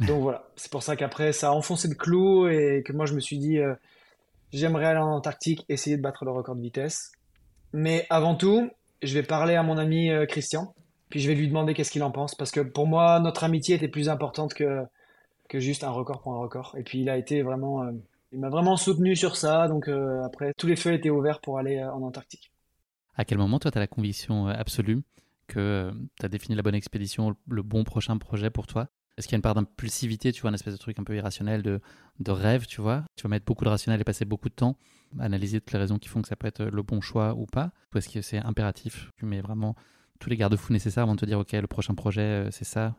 [0.00, 3.14] Donc voilà, c'est pour ça qu'après, ça a enfoncé le clou et que moi, je
[3.14, 3.74] me suis dit, euh,
[4.52, 7.12] j'aimerais aller en Antarctique, essayer de battre le record de vitesse.
[7.72, 8.70] Mais avant tout,
[9.02, 10.74] je vais parler à mon ami euh, Christian,
[11.08, 13.74] puis je vais lui demander qu'est-ce qu'il en pense, parce que pour moi, notre amitié
[13.74, 14.86] était plus importante que,
[15.54, 16.76] juste un record pour un record.
[16.78, 17.82] Et puis il a été vraiment,
[18.32, 19.88] il m'a vraiment soutenu sur ça, donc
[20.24, 22.52] après, tous les feux étaient ouverts pour aller en Antarctique.
[23.18, 25.02] À quel moment, toi, tu as la conviction euh, absolue
[25.48, 28.86] que euh, tu as défini la bonne expédition, le bon prochain projet pour toi?
[29.18, 31.16] Est-ce qu'il y a une part d'impulsivité, tu vois, une espèce de truc un peu
[31.16, 31.80] irrationnel, de,
[32.30, 33.02] rêve, tu vois?
[33.16, 34.76] Tu vas mettre beaucoup de rationnel et passer beaucoup de temps
[35.18, 37.44] à analyser toutes les raisons qui font que ça peut être le bon choix ou
[37.46, 37.72] pas?
[37.92, 39.10] Ou est-ce que c'est impératif?
[39.16, 39.74] Tu mets vraiment
[40.20, 42.94] tous les garde-fous nécessaires avant de te dire, OK, le prochain projet, euh, c'est ça?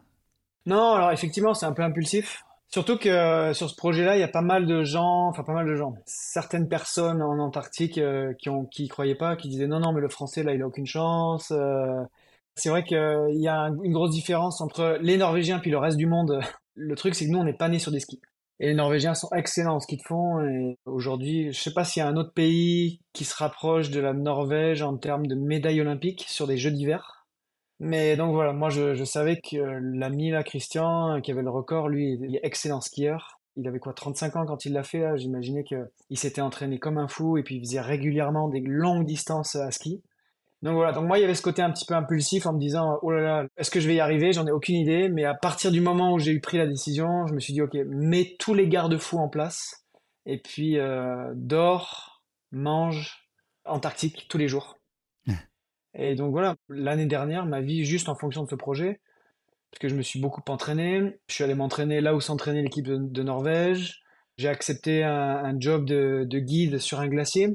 [0.65, 2.43] Non, alors effectivement, c'est un peu impulsif.
[2.67, 5.53] Surtout que euh, sur ce projet-là, il y a pas mal de gens, enfin pas
[5.53, 9.79] mal de gens, certaines personnes en Antarctique euh, qui ont croyaient pas, qui disaient non
[9.79, 11.51] non mais le français là il a aucune chance.
[12.59, 12.97] C'est vrai qu'il
[13.31, 16.39] y a une grosse différence entre les Norvégiens puis le reste du monde.
[16.81, 18.21] Le truc c'est que nous on n'est pas nés sur des skis.
[18.61, 20.41] Et les Norvégiens sont excellents en ski de fond.
[20.41, 24.01] Et aujourd'hui, je sais pas s'il y a un autre pays qui se rapproche de
[24.01, 27.25] la Norvège en termes de médailles olympiques sur des Jeux d'hiver.
[27.79, 32.17] Mais donc voilà, moi je savais que l'ami là, Christian, qui avait le record, lui,
[32.21, 33.39] il est excellent skieur.
[33.55, 37.07] Il avait quoi, 35 ans quand il l'a fait J'imaginais qu'il s'était entraîné comme un
[37.07, 40.01] fou et puis il faisait régulièrement des longues distances à ski.
[40.61, 42.59] Donc voilà, donc moi il y avait ce côté un petit peu impulsif en me
[42.59, 44.33] disant oh là là, est-ce que je vais y arriver?
[44.33, 47.25] J'en ai aucune idée, mais à partir du moment où j'ai eu pris la décision,
[47.27, 49.85] je me suis dit ok, mets tous les garde-fous en place
[50.25, 53.29] et puis euh, dors, mange,
[53.65, 54.77] Antarctique tous les jours.
[55.93, 58.99] Et donc voilà, l'année dernière, ma vie juste en fonction de ce projet,
[59.71, 61.19] parce que je me suis beaucoup entraîné.
[61.27, 64.01] Je suis allé m'entraîner là où s'entraînait l'équipe de, Norvège.
[64.37, 67.49] J'ai accepté un, job de, guide sur un glacier,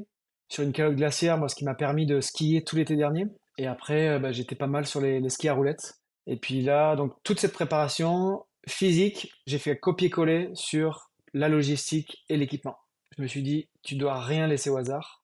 [0.55, 3.27] sur une calotte glaciaire, moi, ce qui m'a permis de skier tout l'été dernier.
[3.59, 5.95] Et après, euh, bah, j'étais pas mal sur les, skis à roulettes.
[6.27, 12.37] Et puis là, donc toute cette préparation physique, j'ai fait copier-coller sur la logistique et
[12.37, 12.79] l'équipement.
[13.17, 15.23] Je me suis dit, tu dois rien laisser au hasard.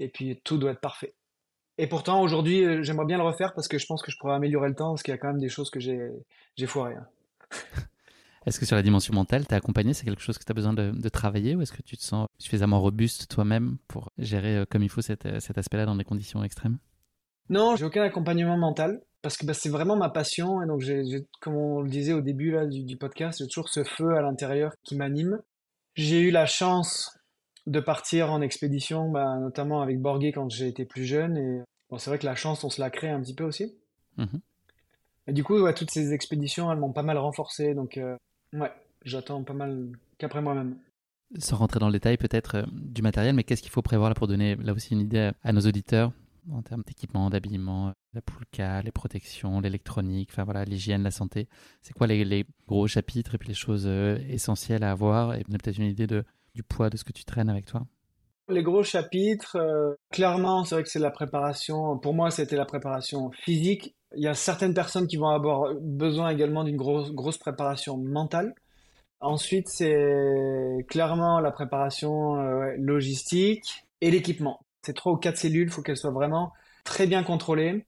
[0.00, 1.14] Et puis tout doit être parfait.
[1.78, 4.34] Et pourtant, aujourd'hui, euh, j'aimerais bien le refaire parce que je pense que je pourrais
[4.34, 6.10] améliorer le temps parce qu'il y a quand même des choses que j'ai,
[6.56, 6.94] j'ai foirées.
[6.94, 7.06] Hein.
[8.46, 10.74] Est-ce que sur la dimension mentale, t'es accompagné C'est quelque chose que tu as besoin
[10.74, 14.82] de, travailler ou est-ce que tu te sens suffisamment robuste toi-même pour gérer euh, comme
[14.82, 16.78] il faut euh, cet, aspect-là dans des conditions extrêmes?
[17.48, 21.26] Non, j'ai aucun accompagnement mental parce que bah, c'est vraiment ma passion et donc j'ai,
[21.40, 24.22] comme on le disait au début là, du, du podcast, j'ai toujours ce feu à
[24.22, 25.40] l'intérieur qui m'anime.
[25.94, 27.18] J'ai eu la chance
[27.66, 31.36] de partir en expédition, bah, notamment avec Borgé quand j'ai été plus jeune.
[31.36, 33.74] Et bon, c'est vrai que la chance, on se la crée un petit peu aussi.
[34.18, 34.40] Mhm.
[35.26, 37.74] Et du coup, toutes ces expéditions, elles m'ont pas mal renforcé.
[37.74, 38.16] Donc, euh,
[38.54, 38.72] ouais,
[39.04, 40.76] j'attends pas mal qu'après moi-même.
[41.38, 44.14] Sans rentrer dans le détail peut-être euh, du matériel, mais qu'est-ce qu'il faut prévoir là
[44.14, 46.12] pour donner là aussi une idée à nos auditeurs
[46.52, 51.48] en termes d'équipement, d'habillement, la poulka, les protections, l'électronique, enfin voilà, l'hygiène, la santé.
[51.80, 55.34] C'est quoi les, gros chapitres et puis les choses euh, essentielles à avoir?
[55.34, 57.86] Et peut-être une idée du poids de ce que tu traînes avec toi?
[58.48, 61.98] Les gros chapitres, euh, clairement, c'est vrai que c'est la préparation.
[61.98, 63.94] Pour moi, c'était la préparation physique.
[64.16, 68.54] Il y a certaines personnes qui vont avoir besoin également d'une grosse, grosse préparation mentale.
[69.20, 74.60] Ensuite, c'est clairement la préparation euh, logistique et l'équipement.
[74.82, 76.52] Ces trois ou quatre cellules, il faut qu'elles soient vraiment
[76.84, 77.86] très bien contrôlées.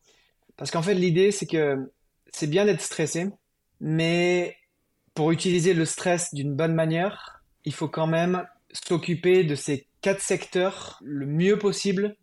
[0.57, 1.93] Parce qu'en fait, l'idée, c'est que
[2.33, 3.29] c'est bien d'être stressé,
[3.81, 4.57] mais
[5.15, 10.23] pour utiliser le stress d'une bonne manière, il faut quand même s'occuper de ces quatre
[10.23, 12.15] secteurs le mieux possible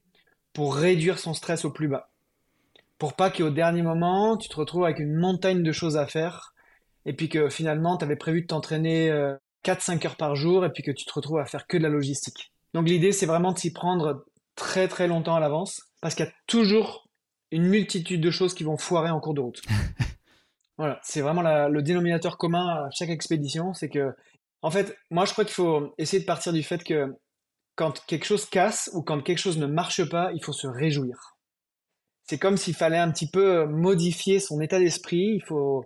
[0.54, 2.14] pour réduire son stress au plus bas.
[2.98, 6.54] Pour pas qu'au dernier moment, tu te retrouves avec une montagne de choses à faire
[7.06, 9.12] et puis que finalement, tu avais prévu de t'entraîner
[9.66, 11.84] 4-5 euh, heures par jour et puis que tu te retrouves à faire que de
[11.84, 12.54] la logistique.
[12.74, 14.24] Donc l'idée, c'est vraiment de s'y prendre
[14.56, 17.10] très très longtemps à l'avance parce qu'il y a toujours
[17.52, 19.62] une multitude de choses qui vont foirer en cours de route.
[20.78, 24.16] voilà, c'est vraiment le dénominateur commun à chaque expédition, c'est que
[24.62, 27.14] en fait, moi, je crois qu'il faut essayer de partir du fait que
[27.76, 31.38] quand quelque chose casse ou quand quelque chose ne marche pas, il faut se réjouir.
[32.24, 35.36] C'est comme s'il fallait un petit peu modifier son état d'esprit.
[35.36, 35.80] Il faut,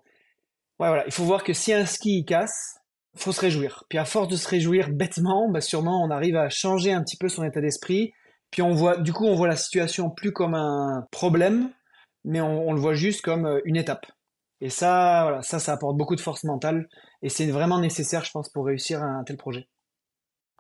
[0.80, 2.78] ouais, voilà, il faut voir que si un ski casse,
[3.16, 3.84] il faut se réjouir.
[3.90, 7.18] Puis à force de se réjouir bêtement, bah sûrement on arrive à changer un petit
[7.18, 8.14] peu son état d'esprit.
[8.52, 11.72] Puis on voit, du coup, on voit la situation plus comme un problème,
[12.24, 14.06] mais on le voit juste comme euh, une étape.
[14.62, 16.88] Et ça, ça, ça apporte beaucoup de force mentale
[17.22, 19.68] et c'est vraiment nécessaire, je pense, pour réussir un tel projet.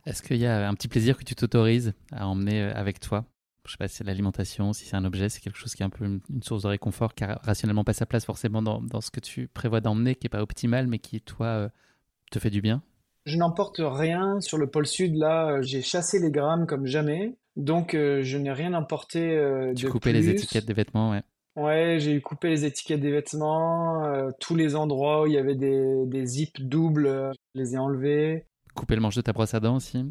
[0.08, 3.26] Est-ce qu'il y a un petit plaisir que tu t'autorises à emmener euh, avec toi?
[3.66, 5.86] Je sais pas si c'est l'alimentation, si c'est un objet, c'est quelque chose qui est
[5.86, 9.02] un peu une, source de réconfort, qui a rationnellement pas sa place forcément dans, dans
[9.02, 11.70] ce que tu prévois d'emmener, qui est pas optimal, mais qui, toi, euh,
[12.32, 12.82] te fait du bien?
[13.26, 15.18] Je n'emporte rien sur le pôle sud.
[15.18, 17.36] Là, euh, j'ai chassé les grammes comme jamais.
[17.58, 19.36] Donc, je n'ai rien emporté
[19.76, 21.24] tu coupais les étiquettes des vêtements, ouais.
[21.58, 25.56] Ouais, j'ai coupé les étiquettes des vêtements, euh, tous les endroits où il y avait
[25.56, 28.46] des, des zips doubles, euh, je les ai enlevés.
[28.78, 30.06] Couper le manche de ta brosse à dents aussi?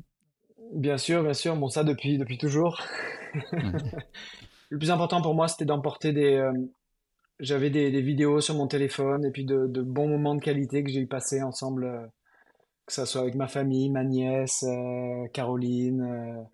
[0.74, 2.82] Bien sûr, bien sûr, bon ça depuis, depuis toujours.
[4.70, 6.34] le plus important pour moi, c'était d'emporter des...
[6.34, 6.52] Euh,
[7.38, 10.82] j'avais des, des, vidéos sur mon téléphone et puis de, de bons moments de qualité
[10.82, 12.10] que j'ai eu passé ensemble,
[12.86, 14.64] que ce soit avec ma famille, ma nièce,
[15.32, 16.46] Caroline.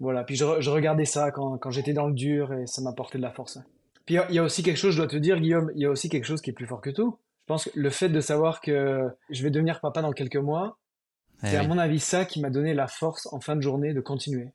[0.00, 3.18] voilà, puis je, je regardais ça quand, quand j'étais dans le dur et ça m'apportait
[3.18, 3.58] de la force.
[4.06, 5.90] Puis il y a aussi quelque chose, je dois te dire, Guillaume, il y a
[5.90, 7.16] aussi quelque chose qui est plus fort que tout.
[7.42, 10.78] Je pense que le fait de savoir que je vais devenir papa dans quelques mois,
[11.42, 13.92] eh c'est à mon avis ça qui m'a donné la force en fin de journée
[13.94, 14.52] de continuer.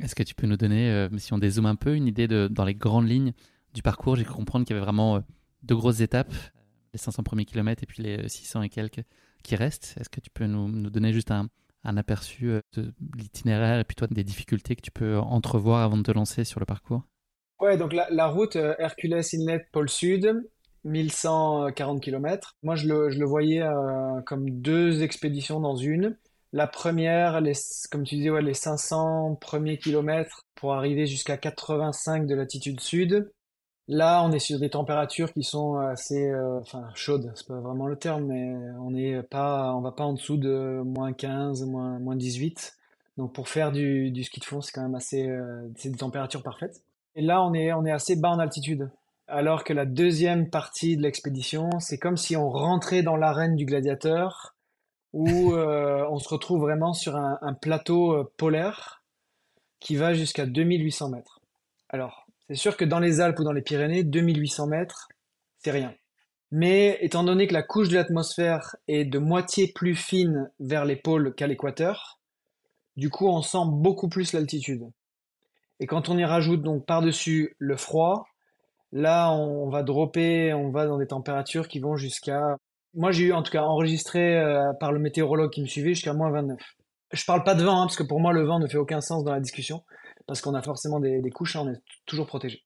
[0.00, 2.48] Est-ce que tu peux nous donner, euh, si on dézoome un peu, une idée de,
[2.48, 3.32] dans les grandes lignes
[3.74, 5.20] du parcours J'ai cru comprendre qu'il y avait vraiment euh,
[5.62, 6.32] deux grosses étapes,
[6.92, 9.02] les 500 premiers kilomètres et puis les 600 et quelques
[9.42, 9.96] qui restent.
[9.98, 11.48] Est-ce que tu peux nous, nous donner juste un,
[11.84, 15.96] un aperçu euh, de l'itinéraire et puis toi des difficultés que tu peux entrevoir avant
[15.96, 17.02] de te lancer sur le parcours?
[17.60, 20.50] Ouais, donc la, route euh, Hercules Inlet Pôle Sud,
[20.84, 22.56] 1140 km.
[22.62, 26.16] Moi, je le, voyais euh, comme deux expéditions dans une.
[26.52, 27.40] La première,
[27.90, 33.30] comme tu disais, les 500 premiers kilomètres pour arriver jusqu'à 85 de latitude sud.
[33.88, 37.86] Là, on est sur des températures qui sont assez, euh, enfin, chaudes, c'est pas vraiment
[37.86, 41.98] le terme, mais on est pas, on va pas en dessous de moins 15, moins,
[41.98, 42.76] moins 18.
[43.16, 45.28] Donc, pour faire du, ski de fond, c'est quand même assez,
[45.76, 46.82] c'est des températures parfaites.
[47.16, 48.90] Et là, on est assez bas en altitude.
[49.32, 53.64] Alors que la deuxième partie de l'expédition, c'est comme si on rentrait dans l'arène du
[53.64, 54.56] gladiateur,
[55.12, 59.04] où euh, on se retrouve vraiment sur un, plateau euh, polaire
[59.78, 61.40] qui va jusqu'à 2800 mètres.
[61.88, 65.08] Alors, c'est sûr que dans les Alpes ou dans les Pyrénées, 2800 mètres,
[65.58, 65.94] c'est rien.
[66.50, 70.96] Mais étant donné que la couche de l'atmosphère est de moitié plus fine vers les
[70.96, 72.18] pôles qu'à l'équateur,
[72.96, 74.90] du coup on sent beaucoup plus l'altitude.
[75.78, 78.26] Et quand on y rajoute donc par-dessus le froid,
[78.92, 82.56] là on va dropper, on va dans des températures qui vont jusqu'à...
[82.94, 86.12] Moi j'ai eu en tout cas enregistré euh, par le météorologue qui me suivait jusqu'à
[86.12, 86.58] moins 29.
[87.12, 89.00] Je parle pas de vent, hein, parce que pour moi le vent ne fait aucun
[89.00, 89.82] sens dans la discussion,
[90.26, 92.64] parce qu'on a forcément des, couches, hein, on est toujours protégé.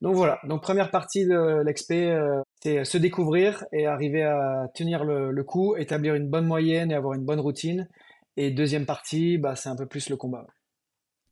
[0.00, 5.04] Donc voilà, donc première partie de l'expé, euh, c'est se découvrir et arriver à tenir
[5.04, 7.88] le, le, coup, établir une bonne moyenne et avoir une bonne routine.
[8.36, 10.46] Et deuxième partie, bah, c'est un peu plus le combat.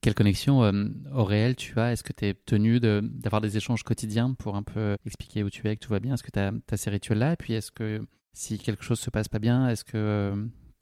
[0.07, 0.85] Quelle connexion euh,
[1.17, 1.91] au réel tu as?
[1.91, 5.67] Est-ce que tu es tenu d'avoir des échanges quotidiens pour un peu expliquer où tu
[5.67, 6.15] es, que tout va bien?
[6.15, 7.33] Est-ce que tu as, ces rituels-là?
[7.33, 9.97] Et puis, est-ce que si quelque chose se passe pas bien, est-ce que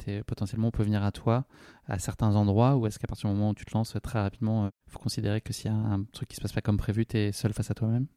[0.06, 1.46] euh, potentiellement on peut venir à toi
[1.86, 2.76] à certains endroits?
[2.76, 4.98] Ou est-ce qu'à partir du moment où tu te lances très rapidement, il euh, faut
[4.98, 7.32] considérer que s'il y a un truc qui se passe pas comme prévu, tu es
[7.32, 8.08] seul face à toi-même?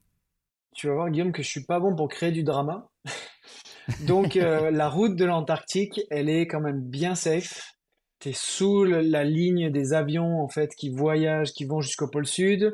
[0.76, 2.90] Tu vas voir, Guillaume, que je suis pas bon pour créer du drama.
[4.06, 7.77] Donc, la route de l'Antarctique, elle est quand même bien safe
[8.20, 12.26] tu es sous la ligne des avions en fait qui voyagent, qui vont jusqu'au pôle
[12.26, 12.74] sud.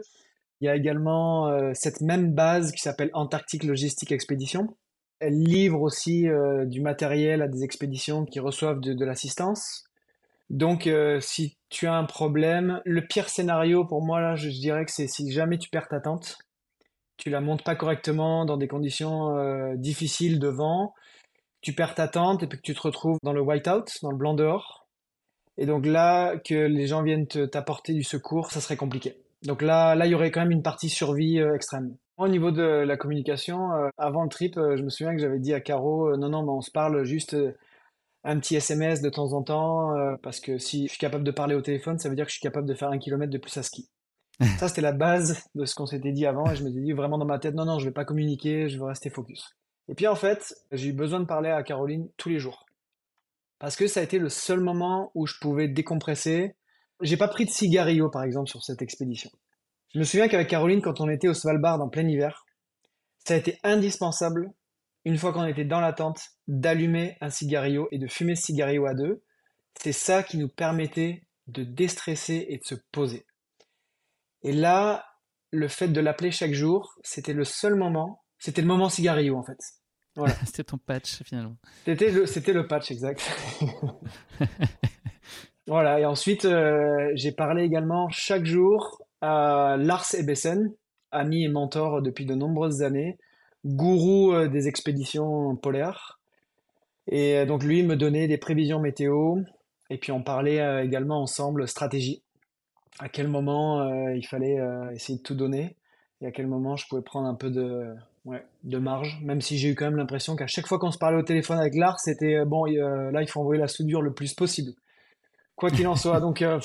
[0.64, 4.78] Il y a également euh, cette même base qui s'appelle Antarctic Logistic Expedition.
[5.20, 9.84] Elle livre aussi euh, du matériel à des expéditions qui reçoivent de, l'assistance.
[10.50, 14.86] Donc, euh, si tu as un problème, le pire scénario pour moi, là, je, dirais
[14.86, 16.38] que c'est si jamais tu perds ta tente,
[17.18, 20.94] tu la montes pas correctement dans des conditions difficiles de vent,
[21.60, 24.18] tu perds ta tente et puis que tu te retrouves dans le whiteout, dans le
[24.18, 24.83] blanc dehors.
[25.58, 29.18] Et donc là, que les gens viennent te- t'apporter du secours, ça serait compliqué.
[29.44, 31.96] Donc là, là, il y aurait quand même une partie survie euh, extrême.
[32.18, 35.40] Au niveau de la communication, euh, avant le trip, euh, je me souviens que j'avais
[35.40, 37.36] dit à Caro, non, non, mais on se parle juste
[38.24, 41.56] un petit SMS de temps en temps, parce que si je suis capable de parler
[41.56, 43.58] au téléphone, ça veut dire que je suis capable de faire un kilomètre de plus
[43.58, 43.90] à ski.
[44.60, 47.18] Ça, c'était la base de ce qu'on s'était dit avant, et je m'étais dit vraiment
[47.18, 49.58] dans ma tête, non, non, je vais pas communiquer, je veux rester focus.
[49.90, 52.66] Et puis en fait, j'ai eu besoin de parler à Caroline tous les jours.
[53.60, 56.56] Parce que ça a été le seul moment où je pouvais décompresser.
[57.02, 59.30] J'ai pas pris de cigarillo, par exemple, sur cette expédition.
[59.94, 62.46] Je me souviens qu'avec Caroline, quand on était au Svalbard en plein hiver,
[63.26, 64.52] ça a été indispensable,
[65.06, 68.86] une fois qu'on était dans la tente, d'allumer un cigarillo et de fumer ce cigarillo
[68.86, 69.24] à deux.
[69.82, 73.26] C'est ça qui nous permettait de déstresser et de se poser.
[74.44, 75.06] Et là,
[75.52, 79.44] le fait de l'appeler chaque jour, c'était le seul moment, c'était le moment cigarillo en
[79.44, 79.60] fait.
[80.16, 80.34] Voilà.
[80.46, 81.56] C'était ton patch finalement.
[81.86, 83.22] C'était le, c'était le patch exact.
[85.68, 90.74] Voilà, et ensuite, euh, j'ai parlé également chaque jour à Lars Ebbesen,
[91.12, 93.18] ami et mentor depuis de nombreuses années,
[93.66, 96.20] gourou euh, des expéditions polaires.
[97.08, 99.38] Et euh, donc lui me donnait des prévisions météo,
[99.90, 102.24] et puis on parlait également ensemble stratégie.
[103.00, 104.60] À quel moment il fallait
[104.94, 105.78] essayer de tout donner,
[106.22, 107.96] et à quel moment je pouvais prendre un peu de,
[108.26, 110.98] ouais, de marge, même si j'ai eu quand même l'impression qu'à chaque fois qu'on se
[110.98, 114.02] parlait au téléphone avec Lars, c'était euh, bon, euh, là il faut envoyer la soudure
[114.02, 114.74] le plus possible
[115.56, 116.20] quoi qu'il en soit.
[116.20, 116.60] Donc, euh,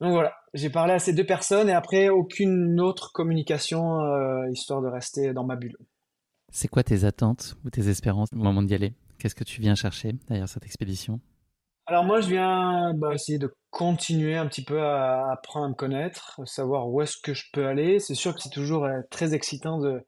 [0.00, 4.82] donc voilà, j'ai parlé à ces deux personnes et après aucune autre communication euh, histoire
[4.82, 5.76] de rester dans ma bulle.
[6.52, 8.92] C'est quoi tes attentes ou tes espérances au moment d'y aller?
[9.18, 11.20] Qu'est-ce que tu viens chercher derrière cette expédition?
[11.86, 15.74] Alors moi, je viens bah, essayer de continuer un petit peu à apprendre à me
[15.74, 17.98] connaître, savoir où est-ce que je peux aller.
[17.98, 20.04] C'est sûr que c'est toujours très excitant de...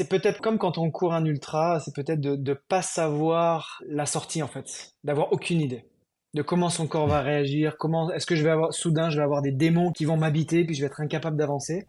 [0.00, 4.06] C'est peut-être comme quand on court un ultra, c'est peut-être de ne pas savoir la
[4.06, 5.84] sortie en fait, d'avoir aucune idée
[6.32, 9.22] de comment son corps va réagir, comment est-ce que je vais avoir soudain je vais
[9.22, 11.86] avoir des démons qui vont m'habiter puis je vais être incapable d'avancer.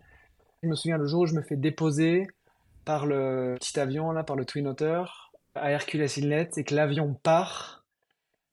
[0.61, 2.27] Je me souviens le jour où je me fais déposer
[2.83, 5.03] par le petit avion là, par le Twin Otter
[5.55, 7.85] à Hercules Inlet et que l'avion part.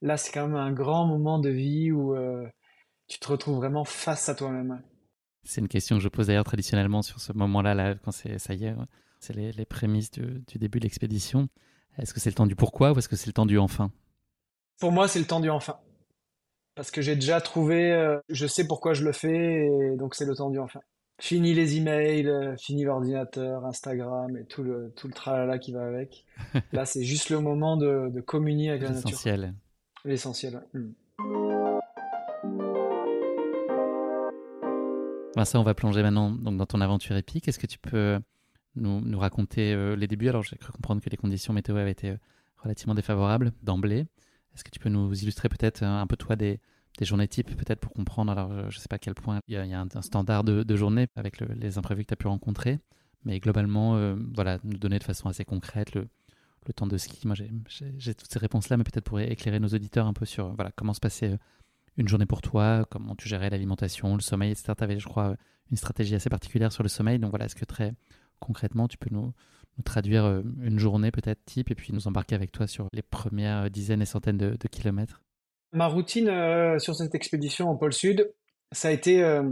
[0.01, 2.47] Là, c'est quand même un grand moment de vie où euh,
[3.09, 4.81] tu te retrouves vraiment face à toi-même.
[5.43, 8.53] C'est une question que je pose d'ailleurs traditionnellement sur ce moment-là, là, quand c'est ça
[8.53, 8.85] y est, ouais.
[9.19, 11.49] C'est les, les prémices du, du début de l'expédition.
[11.97, 13.91] Est-ce que c'est le temps du pourquoi ou est-ce que c'est le temps du enfin?
[14.79, 15.77] Pour moi, c'est le temps du enfin.
[16.75, 20.25] Parce que j'ai déjà trouvé, euh, je sais pourquoi je le fais, et donc c'est
[20.25, 20.79] le temps du enfin.
[21.19, 25.85] Fini les emails, euh, fini l'ordinateur, Instagram et tout le, tout le tralala qui va
[25.85, 26.25] avec.
[26.71, 29.09] Là, c'est juste le moment de, de communier avec la nature.
[29.09, 29.53] L'essentiel.
[30.05, 30.61] L'essentiel.
[30.73, 30.91] Mm.
[35.35, 37.49] Vincent, on va plonger maintenant donc, dans ton aventure épique.
[37.49, 38.19] Est-ce que tu peux
[38.79, 42.11] nous, raconter euh, les débuts Alors, j'ai cru comprendre que les conditions météo avaient été
[42.11, 42.17] euh,
[42.57, 44.05] relativement défavorables d'emblée.
[44.53, 46.59] Est-ce que tu peux nous illustrer peut-être euh, un peu toi des,
[47.01, 48.31] journées types, peut-être pour comprendre?
[48.31, 51.07] Alors, je ne sais pas à quel point il y a, un, standard de, journée
[51.15, 52.79] avec le- les imprévus que tu as pu rencontrer,
[53.23, 56.09] mais globalement, voilà, nous donner de façon assez concrète le,
[56.75, 57.25] temps de ski.
[57.25, 60.71] Moi, j'ai- toutes ces réponses-là, mais peut-être pour éclairer nos auditeurs un peu sur voilà,
[60.75, 61.37] comment se passait
[61.95, 64.73] une journée pour toi, comment tu gérais l'alimentation, le sommeil, etc.
[64.77, 65.35] Tu avais, je crois,
[65.71, 67.19] une stratégie assez particulière sur le sommeil.
[67.19, 67.93] Donc voilà, est-ce que très
[68.39, 69.33] concrètement, tu peux nous,
[69.85, 73.69] traduire euh, une journée peut-être type et puis nous embarquer avec toi sur les premières
[73.69, 75.21] dizaines et centaines de, kilomètres
[75.71, 78.33] Ma routine euh, sur cette expédition au pôle Sud,
[78.71, 79.43] ça a été, euh,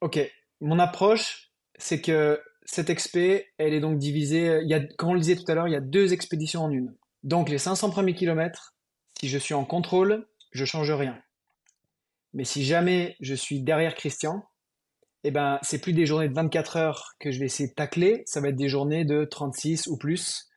[0.00, 0.18] ok,
[0.60, 5.14] mon approche, c'est que cette expé, elle est donc divisée, il y a, comme on
[5.14, 6.94] le disait tout à l'heure, il y a deux expéditions en une.
[7.22, 8.74] Donc les 500 premiers kilomètres,
[9.18, 11.16] si je suis en contrôle, je change rien.
[12.34, 14.44] Mais si jamais je suis derrière Christian,
[15.24, 18.22] eh ben, c'est plus des journées de 24 heures que je vais essayer de tacler,
[18.26, 20.48] ça va être des journées de 36 ou plus.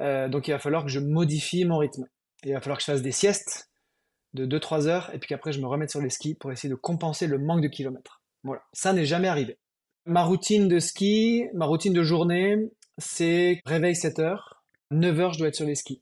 [0.00, 2.06] Euh, donc il va falloir que je modifie mon rythme.
[2.44, 3.70] Il va falloir que je fasse des siestes
[4.34, 6.76] de 2-3 heures et puis qu'après je me remette sur les skis pour essayer de
[6.76, 8.22] compenser le manque de kilomètres.
[8.44, 9.58] Voilà, ça n'est jamais arrivé.
[10.04, 12.56] Ma routine de ski, ma routine de journée,
[12.98, 16.00] c'est réveil 7 heures, 9 heures je dois être sur les skis.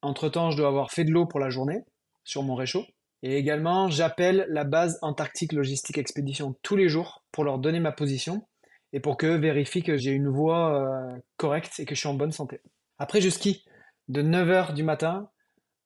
[0.00, 1.80] Entre-temps, je dois avoir fait de l'eau pour la journée
[2.24, 2.84] sur mon réchaud.
[3.22, 7.92] Et également, j'appelle la base Antarctique Logistique Expédition tous les jours pour leur donner ma
[7.92, 8.46] position
[8.92, 12.14] et pour qu'eux vérifient que j'ai une voie euh, correcte et que je suis en
[12.14, 12.60] bonne santé.
[12.98, 13.64] Après, je skie
[14.08, 15.30] de 9h du matin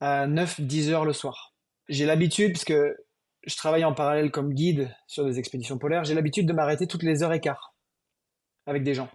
[0.01, 1.55] à 9-10 heures le soir.
[1.89, 2.75] J'ai l'habitude, puisque
[3.47, 7.05] je travaille en parallèle comme guide sur des expéditions polaires, j'ai l'habitude de m'arrêter toutes
[7.05, 7.75] les heures et quart.
[8.67, 9.09] avec des gens.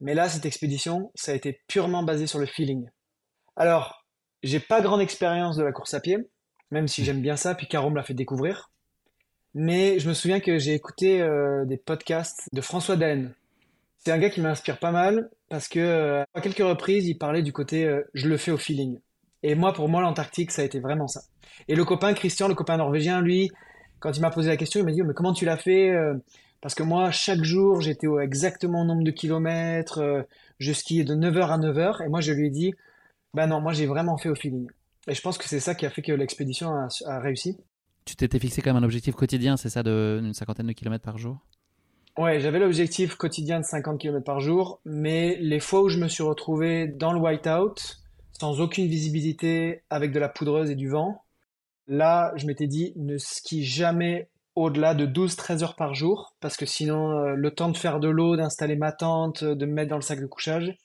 [0.00, 2.88] Mais là, cette expédition, ça a été purement basé sur le feeling.
[3.56, 4.06] Alors,
[4.44, 6.18] j'ai pas grande expérience de la course à pied,
[6.70, 8.70] même si j'aime bien ça, puis Caro me l'a fait découvrir.
[9.54, 13.32] Mais je me souviens que j'ai écouté euh, des podcasts de François Daen.
[13.98, 17.42] C'est un gars qui m'inspire pas mal parce que euh, à quelques reprises, il parlait
[17.42, 19.00] du côté euh, je le fais au feeling.
[19.42, 21.22] Et moi, pour moi, l'Antarctique, ça a été vraiment ça.
[21.68, 23.50] Et le copain Christian, le copain norvégien, lui,
[24.00, 25.92] quand il m'a posé la question, il m'a dit mais comment tu l'as fait
[26.60, 30.26] Parce que moi, chaque jour, j'étais au exactement nombre de kilomètres,
[30.58, 32.74] je skiais de 9h à 9h, et moi, je lui ai dit
[33.34, 34.68] ben non, moi j'ai vraiment fait au feeling.
[35.08, 37.56] Et je pense que c'est ça qui a fait que l'expédition a, réussi.
[38.04, 41.38] Tu t'étais fixé comme un objectif quotidien, c'est ça, d'une cinquantaine de kilomètres par jour?
[42.18, 46.08] Ouais, j'avais l'objectif quotidien de 50 km par jour, mais les fois où je me
[46.08, 47.76] suis retrouvé dans le whiteout,
[48.32, 51.22] sans aucune visibilité, avec de la poudreuse et du vent,
[51.86, 56.66] là, je m'étais dit, ne skie jamais au-delà de 12-13 heures par jour, parce que
[56.66, 59.96] sinon, euh, le temps de faire de l'eau, d'installer ma tente, de me mettre dans
[59.96, 60.76] le sac de couchage,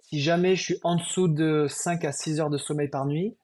[0.00, 3.36] si jamais je suis en dessous de 5 à 6 heures de sommeil par nuit,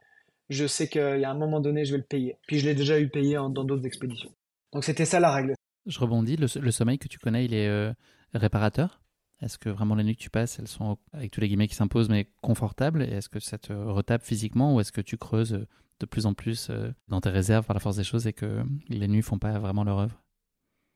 [0.49, 2.38] je sais qu'il y a un moment donné, je vais le payer.
[2.47, 4.32] Puis je l'ai déjà eu payé dans d'autres expéditions.
[4.72, 5.55] Donc c'était ça la règle.
[5.86, 7.92] Je rebondis, le, sommeil que tu connais, il est euh,
[8.34, 9.01] réparateur?
[9.40, 11.74] Est-ce que vraiment les nuits que tu passes, elles sont, avec tous les guillemets qui
[11.74, 13.03] s'imposent, mais confortables?
[13.03, 15.66] Et est-ce que ça te retape physiquement ou est-ce que tu creuses euh,
[16.01, 18.64] de plus en plus euh, dans tes réserves par la force des choses et que
[18.88, 20.22] les nuits font pas vraiment leur œuvre?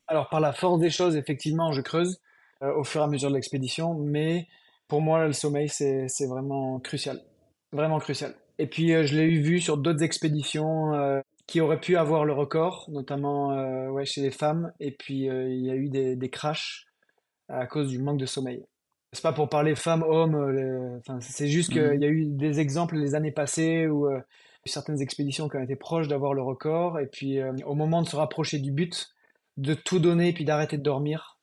[0.09, 2.21] Alors par la force des choses, effectivement, je creuse
[2.61, 4.47] au fur et à mesure de l'expédition, mais
[4.87, 7.23] pour moi, le sommeil, c'est vraiment crucial.
[7.73, 8.35] Vraiment crucial.
[8.61, 12.27] Et puis, euh, je l'ai eu vu sur d'autres expéditions euh, qui auraient pu avoir
[12.27, 14.71] le record, notamment euh, ouais, chez les femmes.
[14.81, 16.87] Et puis, il y a eu des, des crashs
[17.49, 18.63] à cause du manque de sommeil.
[19.15, 22.03] C'est pas pour parler femmes, hommes, enfin, c'est juste qu'il mmh.
[22.03, 24.09] y a eu des exemples les années passées où
[24.67, 27.01] certaines expéditions qui ont été proches d'avoir le record.
[27.01, 29.09] Et puis, au moment de se rapprocher du but,
[29.57, 31.39] de tout donner et puis d'arrêter de dormir,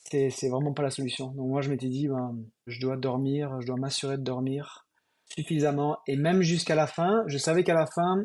[0.00, 1.28] c'est vraiment pas la solution.
[1.28, 2.36] Donc moi je m'étais dit, ben,
[2.66, 4.83] je dois dormir, je dois m'assurer de dormir
[5.26, 5.98] suffisamment.
[6.06, 8.24] Et même jusqu'à la fin, je savais qu'à la fin,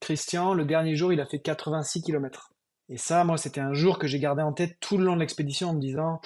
[0.00, 2.52] Christian, le dernier jour, il a fait 86 km.
[2.88, 5.20] Et ça, moi, c'était un jour que j'ai gardé en tête tout le long de
[5.20, 6.20] l'expédition en me disant,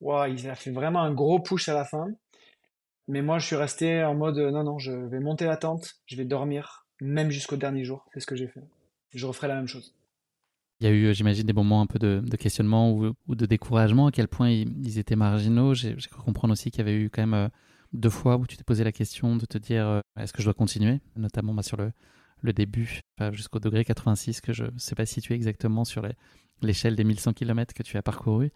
[0.00, 2.06] wow, il a fait vraiment un gros push à la fin.
[3.08, 6.16] Mais moi, je suis resté en mode, non, non, je vais monter la tente, je
[6.16, 8.06] vais dormir, même jusqu'au dernier jour.
[8.14, 8.62] C'est ce que j'ai fait.
[9.10, 9.94] Je referai la même chose.
[10.80, 14.12] Il y a eu, j'imagine, des moments un peu de, questionnement ou, de découragement, à
[14.12, 15.74] quel point ils, étaient marginaux.
[15.74, 17.48] J'ai cru comprendre aussi qu'il y avait eu quand même euh,
[17.92, 20.46] deux fois où tu t'es posé la question de te dire euh, est-ce que je
[20.46, 21.92] dois continuer, notamment bah, sur le,
[22.40, 26.06] le début, jusqu'au degré 86, que je ne sais pas situer exactement sur
[26.60, 28.52] l'échelle des 1100 km que tu as parcouru.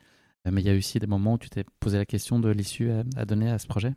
[0.46, 2.50] Euh, mais il y a aussi des moments où tu t'es posé la question de
[2.50, 3.94] l'issue à, donner à ce projet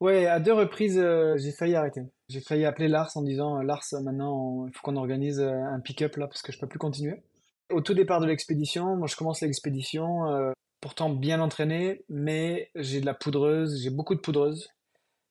[0.00, 1.02] Ouais, à deux reprises,
[1.36, 2.02] j'ai failli arrêter.
[2.28, 6.16] J'ai failli appeler Lars en disant Lars, maintenant, il faut qu'on organise euh, un pick-up
[6.16, 7.22] là parce que je peux plus continuer.
[7.70, 13.00] Au tout départ de l'expédition, moi je commence l'expédition, euh, pourtant bien entraîné, mais j'ai
[13.00, 14.68] de la poudreuse, j'ai beaucoup de poudreuse.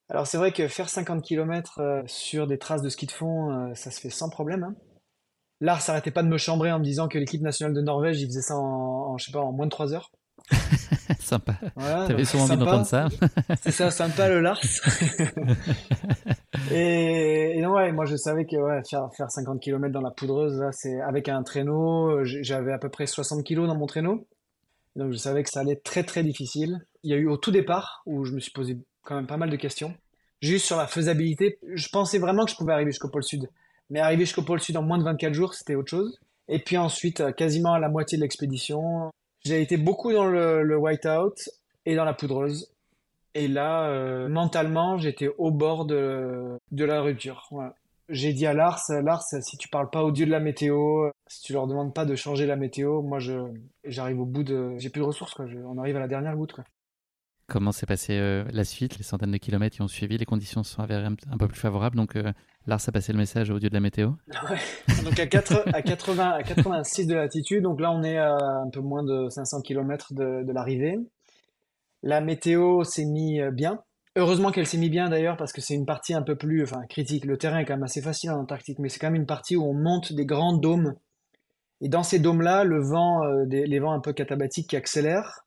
[0.09, 3.73] Alors c'est vrai que faire 50 km euh, sur des traces de ski de fond,
[3.75, 4.63] ça se fait sans problème.
[4.63, 4.75] Hein.
[5.61, 8.27] Lars s'arrêtait pas de me chambrer en me disant que l'équipe nationale de Norvège, il
[8.27, 10.11] faisait ça en, je sais pas, en moins de 3 heures.
[11.19, 11.55] sympa.
[11.75, 13.07] T'avais souvent envie d'entendre ça.
[13.61, 14.61] c'est ça, sympa le Lars.
[16.71, 20.59] et, et ouais, moi je savais que ouais, faire, faire 50 km dans la poudreuse,
[20.59, 24.27] là, c'est avec un traîneau, j'avais à peu près 60 kg dans mon traîneau.
[24.95, 26.85] Donc je savais que ça allait être très très difficile.
[27.03, 29.37] Il y a eu au tout départ où je me suis posé quand même pas
[29.37, 29.93] mal de questions.
[30.41, 33.49] Juste sur la faisabilité, je pensais vraiment que je pouvais arriver jusqu'au pôle sud.
[33.89, 36.19] Mais arriver jusqu'au pôle sud en moins de 24 jours, c'était autre chose.
[36.47, 39.11] Et puis ensuite, quasiment à la moitié de l'expédition,
[39.43, 41.35] j'ai été beaucoup dans le, le whiteout
[41.85, 42.71] et dans la poudreuse.
[43.33, 47.49] Et là, euh, mentalement, j'étais au bord de, de la rupture.
[48.07, 51.41] J'ai dit à Lars, Lars, si tu parles pas au dieu de la météo, si
[51.41, 53.33] tu leur demandes pas de changer la météo, moi, je,
[53.83, 55.45] j'arrive au bout de, j'ai plus de ressources, quoi.
[55.65, 56.63] on arrive à la dernière goutte, quoi.
[57.47, 58.97] Comment s'est passée euh, la suite?
[58.97, 61.59] Les centaines de kilomètres qui ont suivi, les conditions se sont avérées un, peu plus
[61.59, 61.95] favorables.
[61.95, 62.33] Donc, euh,
[62.65, 64.13] Lars a passé le message au dieu de la météo.
[64.49, 65.03] Ouais.
[65.03, 68.69] Donc, à, 4, à, 80, à 86 de latitude, donc là, on est à un
[68.71, 70.97] peu moins de 500 km de, de l'arrivée.
[72.01, 73.79] La météo s'est mis euh, bien.
[74.15, 76.81] Heureusement qu'elle s'est mis bien d'ailleurs, parce que c'est une partie un peu plus enfin,
[76.89, 77.25] critique.
[77.25, 79.55] Le terrain est quand même assez facile en Antarctique, mais c'est quand même une partie
[79.55, 80.95] où on monte des grands dômes.
[81.81, 85.45] Et dans ces dômes-là, le vent, les vents un peu catabatiques qui accélèrent,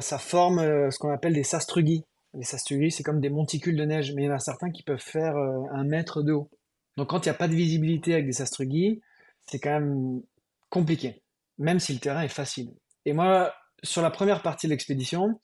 [0.00, 2.04] ça forme euh, ce qu'on appelle des sastrugi.
[2.34, 4.82] Les sastrugi, c'est comme des monticules de neige, mais il y en a certains qui
[4.82, 6.50] peuvent faire euh, un mètre de haut.
[6.96, 9.00] Donc quand il n'y a pas de visibilité avec des sastrugi,
[9.46, 10.22] c'est quand même
[10.68, 11.22] compliqué,
[11.58, 12.72] même si le terrain est facile.
[13.04, 13.52] Et moi,
[13.82, 15.40] sur la première partie de l'expédition,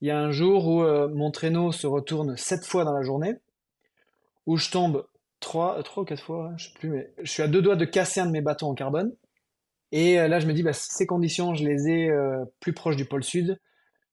[0.00, 3.02] il y a un jour où euh, mon traîneau se retourne sept fois dans la
[3.02, 3.34] journée,
[4.46, 5.06] où je tombe
[5.40, 7.84] trois, trois ou quatre fois, je sais plus, mais je suis à deux doigts de
[7.84, 9.12] casser un de mes bâtons en carbone.
[9.92, 12.10] Et là, je me dis, bah, ces conditions, je les ai
[12.60, 13.58] plus proches du pôle sud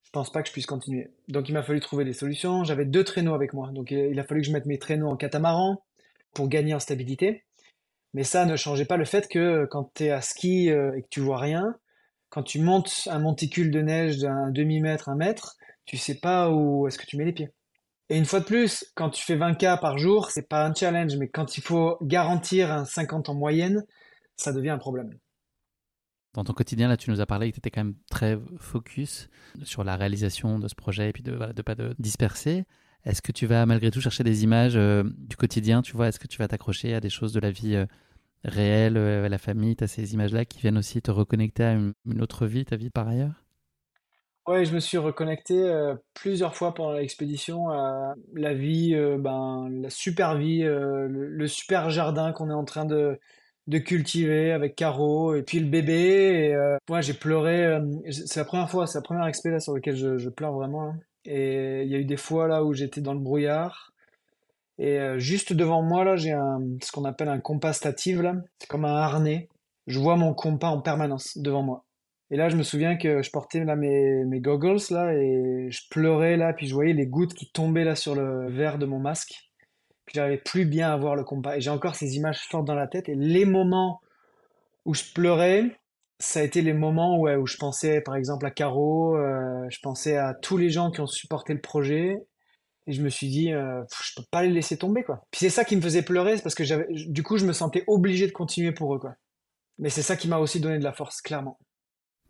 [0.07, 1.11] je pense pas que je puisse continuer.
[1.27, 2.63] Donc il m'a fallu trouver des solutions.
[2.63, 5.17] J'avais deux traîneaux avec moi, donc il a fallu que je mette mes traîneaux en
[5.17, 5.83] catamaran
[6.33, 7.43] pour gagner en stabilité.
[8.13, 11.01] Mais ça ne changeait pas le fait que quand tu es à ski euh, et
[11.01, 11.75] que tu vois rien,
[12.29, 16.87] quand tu montes un monticule de neige d'un demi-mètre, un mètre, tu sais pas où
[16.87, 17.49] est-ce que tu mets les pieds.
[18.09, 21.17] Et une fois de plus, quand tu fais 20K par jour, c'est pas un challenge,
[21.17, 23.83] mais quand il faut garantir un 50 en moyenne,
[24.37, 25.11] ça devient un problème.
[26.37, 29.27] Dans ton quotidien, là, tu nous as parlé que tu étais quand même très focus
[29.63, 32.65] sur la réalisation de ce projet et puis de ne pas de disperser.
[33.05, 36.19] Est-ce que tu vas malgré tout chercher des images euh, du quotidien Tu vois, est-ce
[36.19, 37.87] que tu vas t'accrocher à des choses de la vie euh,
[38.43, 39.75] réelle, euh, à la famille?
[39.75, 42.91] Tu as ces images-là qui viennent aussi te reconnecter à une, autre vie, ta vie
[42.91, 43.43] par ailleurs?
[44.45, 45.55] Ouais, je me suis reconnecté
[46.13, 52.49] plusieurs fois pendant l'expédition à la vie, ben, la super vie, le, super jardin qu'on
[52.49, 53.19] est en train de,
[53.67, 56.51] de cultiver avec Caro et puis le bébé.
[56.51, 56.55] Et,
[56.89, 57.79] moi, j'ai pleuré.
[58.09, 60.93] c'est la première fois, c'est la première expé sur laquelle je, pleure vraiment.
[61.25, 63.91] Et il y a eu des fois là où j'étais dans le brouillard.
[64.79, 66.35] Et euh, juste devant moi, là, j'ai
[66.83, 68.35] ce qu'on appelle un compas statif, là.
[68.59, 69.49] C'est comme un harnais.
[69.87, 71.85] Je vois mon compas en permanence devant moi.
[72.29, 75.81] Et là, je me souviens que je portais là mes, mes goggles, là, et je
[75.89, 78.99] pleurais, là, puis je voyais les gouttes qui tombaient, là, sur le verre de mon
[78.99, 79.46] masque.
[80.07, 81.57] Puis j'arrivais plus bien à voir le compas.
[81.57, 83.09] Et j'ai encore ces images fortes dans la tête.
[83.09, 84.01] Et les moments
[84.85, 85.77] où je pleurais,
[86.17, 89.79] ça a été les moments où, où je pensais par exemple à Caro, euh, je
[89.83, 92.15] pensais à tous les gens qui ont supporté le projet
[92.87, 95.21] et je me suis dit euh, je peux pas les laisser tomber quoi.
[95.29, 97.51] Puis c'est ça qui me faisait pleurer, c'est parce que j'avais du coup je me
[97.51, 99.15] sentais obligé de continuer pour eux quoi.
[99.77, 101.59] Mais c'est ça qui m'a aussi donné de la force clairement.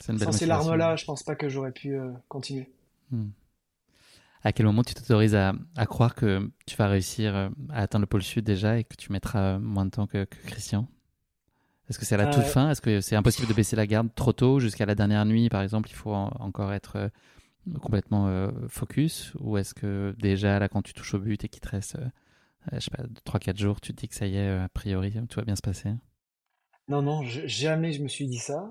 [0.02, 2.72] Sans ces larmes là, je pense pas que j'aurais pu euh, continuer.
[3.12, 3.30] Hmm.
[4.44, 8.08] À quel moment tu t'autorises à, à, croire que tu vas réussir à atteindre le
[8.08, 10.88] pôle sud déjà et que tu mettras moins de temps que Christian?
[11.90, 12.70] Est-ce que c'est à la toute euh, fin?
[12.70, 15.62] Est-ce que c'est impossible de baisser la garde trop tôt jusqu'à la dernière nuit, par
[15.62, 15.90] exemple?
[15.90, 17.10] Il faut encore être euh,
[17.80, 19.34] complètement euh, focus?
[19.40, 21.98] Ou est-ce que déjà, là, quand tu touches au but et qu'il te reste,
[22.74, 25.40] je sais pas, 3-4 jours, tu te dis que ça y est, a priori, tout
[25.40, 25.94] va bien se passer?
[26.90, 28.70] Non, non, jamais je me suis dit ça.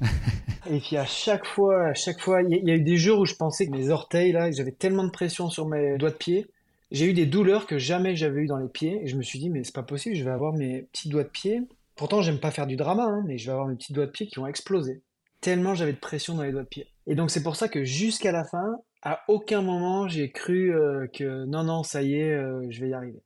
[0.70, 3.26] et puis à chaque fois, à chaque fois, il y, a eu des jours où
[3.26, 6.46] je pensais que mes orteils, là, j'avais tellement de pression sur mes doigts de pied.
[6.90, 9.00] J'ai eu des douleurs que jamais j'avais eu dans les pieds.
[9.02, 11.24] Et je me suis dit, mais c'est pas possible, je vais avoir mes petits doigts
[11.24, 11.62] de pied
[11.98, 14.12] Pourtant, j'aime pas faire du drama, hein, mais je vais avoir mes petits doigts de
[14.12, 15.02] pied qui vont exploser.
[15.40, 16.86] Tellement j'avais de pression dans les doigts de pied.
[17.08, 21.08] Et donc, c'est pour ça que jusqu'à la fin, à aucun moment, j'ai cru euh,
[21.12, 23.20] que non, non, ça y est, euh, je vais y arriver.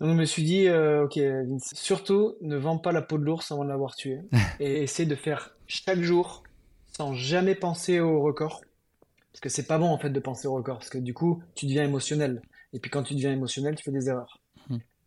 [0.00, 3.24] Donc, je me suis dit, euh, ok, Vince, surtout, ne vends pas la peau de
[3.24, 4.20] l'ours avant de l'avoir tué.
[4.60, 6.42] et essaie de faire chaque jour
[6.96, 8.62] sans jamais penser au record.
[9.32, 10.78] Parce que c'est pas bon, en fait, de penser au record.
[10.78, 12.42] Parce que du coup, tu deviens émotionnel.
[12.72, 14.40] Et puis, quand tu deviens émotionnel, tu fais des erreurs.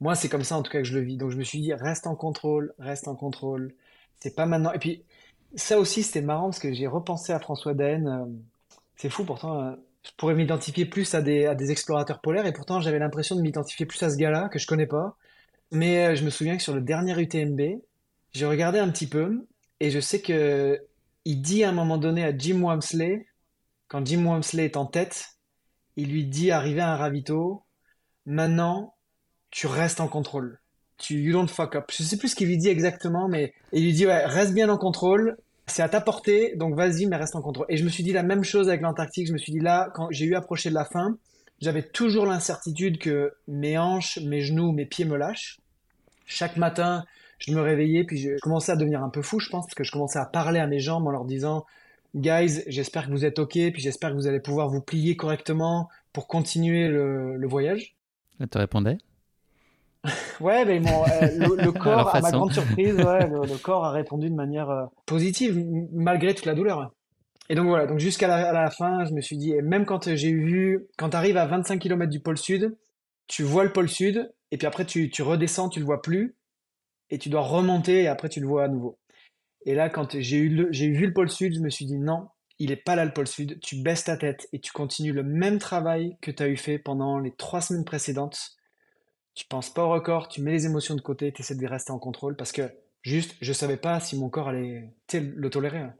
[0.01, 1.15] Moi, c'est comme ça en tout cas que je le vis.
[1.15, 3.73] Donc je me suis dit, reste en contrôle, reste en contrôle.
[4.19, 4.73] C'est pas maintenant.
[4.73, 5.03] Et puis,
[5.55, 8.07] ça aussi, c'était marrant parce que j'ai repensé à François Daen.
[8.07, 8.25] Euh,
[8.95, 12.99] c'est fou, pourtant, euh, je pourrais m'identifier plus à des, explorateurs polaires et pourtant j'avais
[12.99, 15.17] l'impression de m'identifier plus à ce gars-là que je connais pas.
[15.71, 17.61] Mais euh, je me souviens que sur le dernier UTMB,
[18.33, 19.45] j'ai regardé un petit peu
[19.79, 20.81] et je sais que
[21.25, 23.27] il dit à un moment donné à Jim Wamsley,
[23.87, 25.37] quand Jim Wamsley est en tête,
[25.95, 27.63] il lui dit arrivé à un ravito,
[28.25, 28.95] maintenant
[29.51, 30.59] tu restes en contrôle.
[30.97, 31.91] Tu you don't fuck up.
[31.91, 34.69] Je sais plus ce qu'il lui dit exactement, mais il lui dit ouais, reste bien
[34.69, 35.37] en contrôle.
[35.67, 37.65] C'est à ta portée, donc vas-y, mais reste en contrôle.
[37.69, 39.27] Et je me suis dit la même chose avec l'Antarctique.
[39.27, 41.17] Je me suis dit là, quand j'ai eu approché de la fin,
[41.61, 45.59] j'avais toujours l'incertitude que mes hanches, mes genoux, mes pieds me lâchent.
[46.25, 47.05] Chaque matin,
[47.39, 49.83] je me réveillais, puis je commençais à devenir un peu fou, je pense, parce que
[49.83, 51.65] je commençais à parler à mes jambes en leur disant
[52.15, 55.87] Guys, j'espère que vous êtes OK, puis j'espère que vous allez pouvoir vous plier correctement
[56.11, 57.95] pour continuer le, le voyage.
[58.39, 58.97] Elle te répondait?
[60.39, 64.69] Ouais, mais euh, le, corps, à ma grande surprise, le, corps a répondu de manière
[64.69, 66.91] euh, positive, malgré toute la douleur.
[67.49, 70.33] Et donc voilà, donc jusqu'à la, fin, je me suis dit, et même quand j'ai
[70.33, 72.77] vu, quand tu arrives à 25 km du pôle sud,
[73.27, 76.35] tu vois le pôle sud, et puis après tu, tu redescends, tu le vois plus,
[77.09, 78.97] et tu dois remonter, et après tu le vois à nouveau.
[79.65, 82.29] Et là, quand j'ai eu j'ai vu le pôle sud, je me suis dit, non,
[82.57, 85.23] il est pas là le pôle sud, tu baisses ta tête, et tu continues le
[85.23, 88.55] même travail que tu as eu fait pendant les trois semaines précédentes
[89.33, 91.91] tu penses pas au record, tu mets les émotions de côté, tu essaies de rester
[91.91, 92.69] en contrôle parce que
[93.01, 95.79] juste, je savais pas si mon corps allait le tolérer.
[95.79, 95.93] Hein.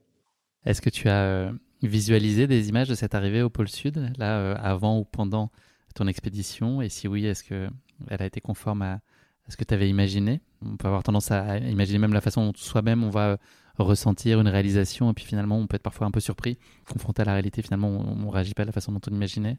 [0.65, 1.51] Est-ce que tu as euh,
[1.82, 5.51] visualisé des images de cette arrivée au pôle Sud, là, euh, avant ou pendant
[5.95, 6.82] ton expédition?
[6.82, 7.71] Et si oui, est-ce qu'elle
[8.09, 8.99] a été conforme à,
[9.47, 10.41] ce que tu avais imaginé?
[10.63, 13.38] On peut avoir tendance à imaginer même la façon dont soi-même on va
[13.86, 16.57] ressentir une réalisation et puis finalement on peut être parfois un peu surpris,
[16.89, 19.57] confronté à la réalité, finalement on ne réagit pas de la façon dont on imaginait.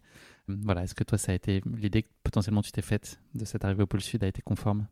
[0.49, 3.64] Voilà, est-ce que toi ça a été l'idée que potentiellement tu t'es faite de cette
[3.64, 4.87] arrivée au pôle sud a été conforme?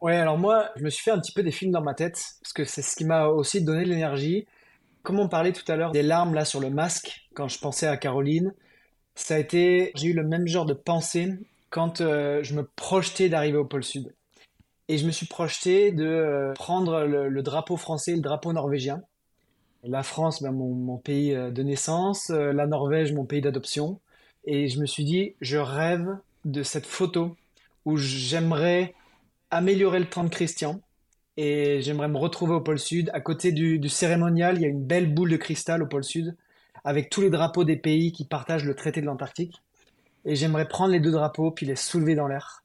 [0.00, 2.20] Ouais, alors moi je me suis fait un petit peu des films dans ma tête
[2.42, 4.46] parce que c'est ce qui m'a aussi donné de l'énergie.
[5.02, 7.86] Comme on parlait tout à l'heure des larmes là sur le masque, quand je pensais
[7.86, 8.54] à Caroline,
[9.14, 11.38] ça a été, j'ai eu le même genre de pensée
[11.70, 14.14] quand euh, je me projetais d'arriver au pôle Sud.
[14.88, 19.02] Et je me suis projeté de euh, prendre le, drapeau français le drapeau norvégien.
[19.82, 24.00] La France, ben, mon, pays euh, de naissance, la Norvège, mon pays d'adoption.
[24.44, 27.36] Et je me suis dit, je rêve de cette photo
[27.84, 28.94] où j'aimerais
[29.50, 30.80] améliorer le temps de Christian
[31.36, 33.10] et j'aimerais me retrouver au pôle Sud.
[33.14, 36.04] À côté du, du, cérémonial, il y a une belle boule de cristal au pôle
[36.04, 36.36] Sud
[36.84, 39.62] avec tous les drapeaux des pays qui partagent le traité de l'Antarctique.
[40.26, 42.62] Et j'aimerais prendre les deux drapeaux puis les soulever dans l'air.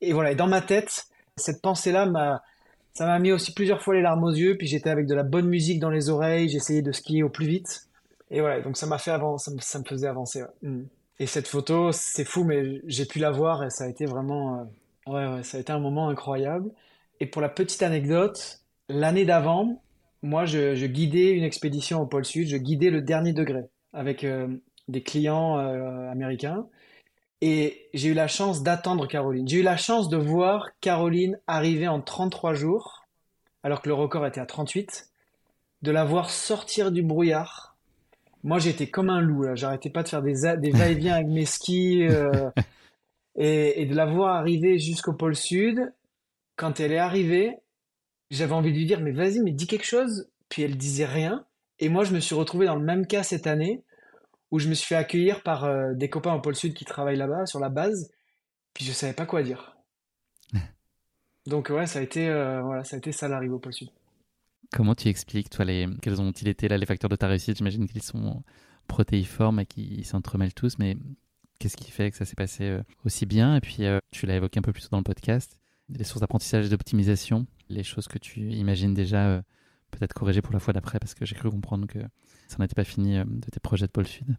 [0.00, 1.06] Et voilà, et dans ma tête,
[1.36, 2.42] cette pensée-là m'a,
[2.92, 4.56] ça m'a mis aussi plusieurs fois les larmes aux yeux.
[4.56, 7.46] Puis j'étais avec de la bonne musique dans les oreilles, j'essayais de skier au plus
[7.46, 7.88] vite.
[8.30, 10.42] Et voilà, donc ça m'a fait avancer, ça me, faisait avancer.
[10.62, 10.82] Mm.
[11.20, 14.58] Et cette photo, c'est fou, mais j'ai pu la voir et ça a été vraiment,
[14.58, 16.70] euh, ouais, ouais, ça a été un moment incroyable.
[17.20, 19.80] Et pour la petite anecdote, l'année d'avant,
[20.22, 23.62] moi, je, guidais une expédition au pôle Sud, je guidais le dernier degré
[23.92, 24.48] avec euh,
[24.88, 26.66] des clients euh, américains.
[27.40, 29.46] Et j'ai eu la chance d'attendre Caroline.
[29.46, 33.04] J'ai eu la chance de voir Caroline arriver en 33 jours,
[33.62, 35.10] alors que le record était à 38,
[35.82, 37.76] de la voir sortir du brouillard.
[38.42, 42.06] Moi, j'étais comme un loup, J'arrêtais pas de faire des, des va-et-vient avec mes skis.
[42.06, 42.50] Euh,
[43.36, 45.92] et, et, de la voir arriver jusqu'au pôle Sud.
[46.56, 47.56] Quand elle est arrivée,
[48.30, 50.28] j'avais envie de lui dire, mais vas-y, mais dis quelque chose.
[50.48, 51.44] Puis elle disait rien.
[51.78, 53.82] Et moi, je me suis retrouvé dans le même cas cette année,
[54.54, 57.16] où je me suis fait accueillir par euh, des copains au pôle Sud qui travaillent
[57.16, 58.12] là-bas, sur la base.
[58.72, 59.76] Puis je savais pas quoi dire.
[61.46, 63.88] Donc ouais, ça a été, euh, voilà, ça a été ça l'arrivée au pôle Sud.
[64.72, 67.56] Comment tu expliques, toi, les, quels ont-ils été là les facteurs de ta réussite?
[67.56, 68.44] J'imagine qu'ils sont
[68.86, 70.96] protéiformes et qu'ils s'entremêlent tous, mais
[71.58, 73.56] qu'est-ce qui fait que ça s'est passé euh, aussi bien?
[73.56, 73.78] Et puis,
[74.12, 77.48] tu l'as évoqué un peu plus tôt dans le podcast, les sources d'apprentissage et d'optimisation
[77.68, 79.42] les choses que tu imagines déjà
[79.94, 81.98] peut-être corriger pour la fois d'après Parce que j'ai cru comprendre que
[82.48, 84.36] ça n'était pas fini euh, de tes projets de pôle sud.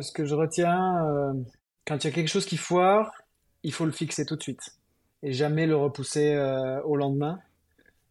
[0.00, 1.32] Ce que je retiens, euh,
[1.86, 3.12] quand il y a quelque chose qui foire,
[3.62, 4.76] il faut le fixer tout de suite
[5.22, 6.34] et jamais le repousser
[6.86, 7.40] au lendemain.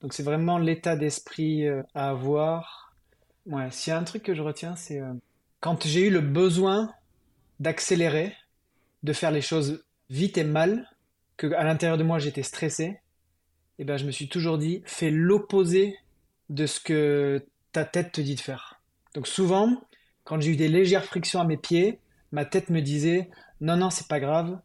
[0.01, 2.93] Donc c'est vraiment l'état d'esprit à avoir.
[3.47, 5.01] Ouais, s'il y a un truc que je retiens, c'est
[5.59, 6.93] quand j'ai eu le besoin
[7.59, 8.35] d'accélérer,
[9.03, 10.87] de faire les choses vite et mal,
[11.37, 12.99] que à l'intérieur de moi j'étais stressé,
[13.77, 15.97] eh ben, je me suis toujours dit, fais l'opposé
[16.49, 18.81] de ce que ta tête te dit de faire.
[19.13, 19.81] Donc souvent,
[20.23, 21.99] quand j'ai eu des légères frictions à mes pieds,
[22.31, 23.29] ma tête me disait,
[23.61, 24.59] non, non, c'est pas grave,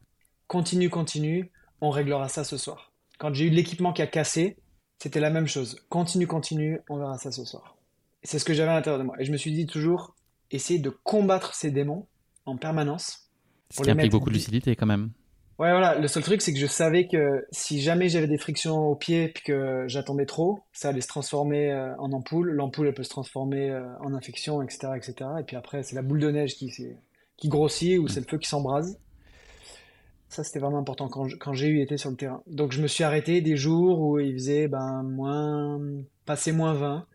[0.47, 2.93] continue, continue, on réglera ça ce soir.
[3.18, 4.57] Quand j'ai eu l'équipement qui a cassé,
[4.99, 5.76] c'était la même chose.
[5.89, 7.76] Continue, continue, on verra ça ce soir.
[8.22, 9.16] C'est ce que j'avais à l'intérieur de moi.
[9.20, 10.14] Et je me suis dit toujours,
[10.51, 12.07] essayer de combattre ces démons
[12.47, 13.30] en permanence.
[13.70, 15.11] Ce qui implique beaucoup de lucidité quand même.
[15.61, 15.96] Ouais, voilà.
[16.00, 19.28] Le seul truc, c'est que je savais que si jamais j'avais des frictions au pied
[19.28, 22.50] puis que j'attendais trop, ça allait se transformer euh, en ampoule.
[22.50, 25.14] L'ampoule, elle peut se transformer euh, en infection, etc., etc.
[25.38, 26.72] Et puis après, c'est la boule de neige qui,
[27.36, 28.98] qui grossit ou c'est le feu qui s'embrase.
[30.28, 32.42] Ça, c'était vraiment important quand, quand j'ai eu été sur le terrain.
[32.48, 35.80] Donc, je me suis arrêté des jours où il faisait ben, moins,
[36.26, 37.07] passer moins 20.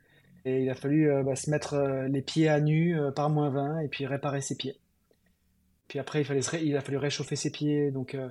[0.45, 1.75] Et il a fallu euh, bah, se mettre
[2.09, 4.79] les pieds à nu par moins 20 et puis réparer ses pieds.
[5.89, 7.91] Puis après, il, fallait il a fallu réchauffer ses pieds.
[7.91, 8.29] Donc, euh,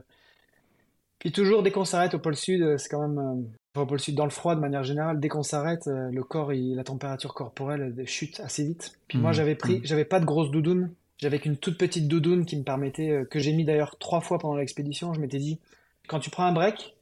[1.18, 3.18] Puis toujours, dès qu'on s'arrête au pôle sud, euh, c'est quand même.
[3.18, 6.50] Euh, au pôle sud, dans le froid de manière générale, dès qu'on s'arrête, le corps,
[6.52, 8.98] la température corporelle chute assez vite.
[9.06, 9.34] Puis moi, mmh.
[9.34, 9.84] j'avais pris, mmh.
[9.84, 10.92] j'avais pas de grosse doudoune.
[11.18, 14.56] J'avais qu'une toute petite doudoune qui me permettait, que j'ai mis d'ailleurs trois fois pendant
[14.56, 15.14] l'expédition.
[15.14, 15.61] Je m'étais dit,
[16.09, 16.96] quand tu prends un break,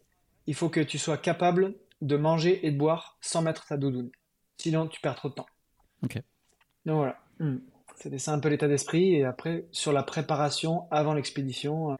[0.46, 4.11] il faut que tu sois capable de manger et de boire sans mettre ta doudoune.
[4.59, 5.46] Sinon, tu perds trop de temps.
[6.02, 6.16] Ok.
[6.84, 7.18] Donc voilà.
[7.38, 7.57] Mmh.
[7.97, 9.14] C'était ça un peu l'état d'esprit.
[9.14, 11.97] Et après, sur la préparation avant l'expédition, euh,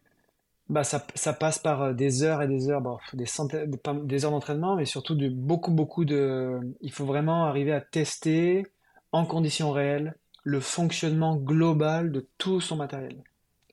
[0.69, 0.99] bah ça,
[1.33, 5.27] passe par euh, des heures et des heures, des centaines, heures d'entraînement, mais surtout de
[5.27, 6.59] beaucoup, beaucoup de.
[6.81, 8.65] Il faut vraiment arriver à tester
[9.11, 13.23] en conditions réelles le fonctionnement global de tout son matériel.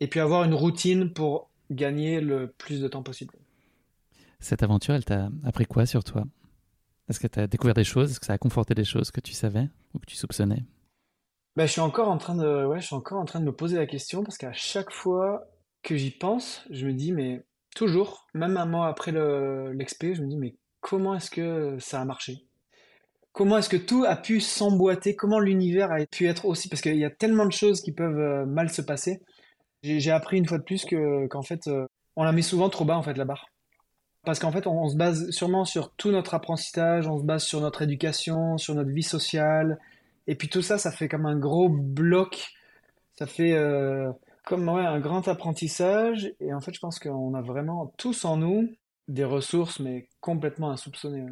[0.01, 3.35] Et puis avoir une routine pour gagner le plus de temps possible.
[4.41, 6.25] Cette aventure, elle t'a appris quoi sur toi?
[7.09, 8.11] Est-ce que tu as découvert des choses?
[8.11, 10.65] Est-ce que ça a conforté des choses que tu savais ou que tu soupçonnais?
[11.57, 13.53] Bah, je suis encore en train de, ouais, je suis encore en train de me
[13.53, 15.47] poser la question parce qu'à chaque fois
[15.83, 17.45] que j'y pense, je me dis, mais
[17.77, 19.13] toujours, même un mois après
[19.73, 22.47] l'expé, je me dis, mais comment est-ce que ça a marché?
[23.33, 25.17] Comment est-ce que tout a pu s'emboîter?
[25.17, 28.19] Comment l'univers a pu être aussi, parce qu'il y a tellement de choses qui peuvent
[28.19, 29.23] euh, mal se passer.
[29.83, 31.87] J'ai appris une fois de plus que, qu'en fait, euh,
[32.17, 33.49] on la met souvent trop bas, en fait, la barre.
[34.25, 37.61] Parce qu'en fait, on se base sûrement sur tout notre apprentissage, on se base sur
[37.61, 39.79] notre éducation, sur notre vie sociale,
[40.27, 42.53] et puis tout ça, ça fait comme un gros bloc.
[43.19, 44.11] Ça fait euh,
[44.45, 46.33] comme ouais, un grand apprentissage.
[46.41, 48.71] Et en fait, je pense qu'on a vraiment tous en nous
[49.09, 51.27] des ressources, mais complètement insoupçonnées.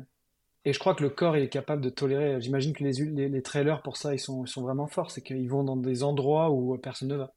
[0.64, 2.40] Et je crois que le corps est capable de tolérer.
[2.40, 5.10] J'imagine que les, les, trailers, pour ça, ils sont, sont vraiment forts.
[5.10, 7.32] C'est qu'ils vont dans des endroits où personne ne va.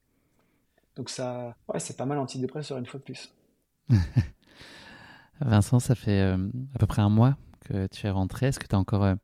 [0.96, 3.34] Donc ça, ouais, c'est pas mal antidépresseur une fois de plus.
[5.42, 6.38] Vincent, ça fait euh,
[6.76, 8.48] à peu près un mois que tu es rentré.
[8.48, 9.16] Est-ce que tu as encore euh,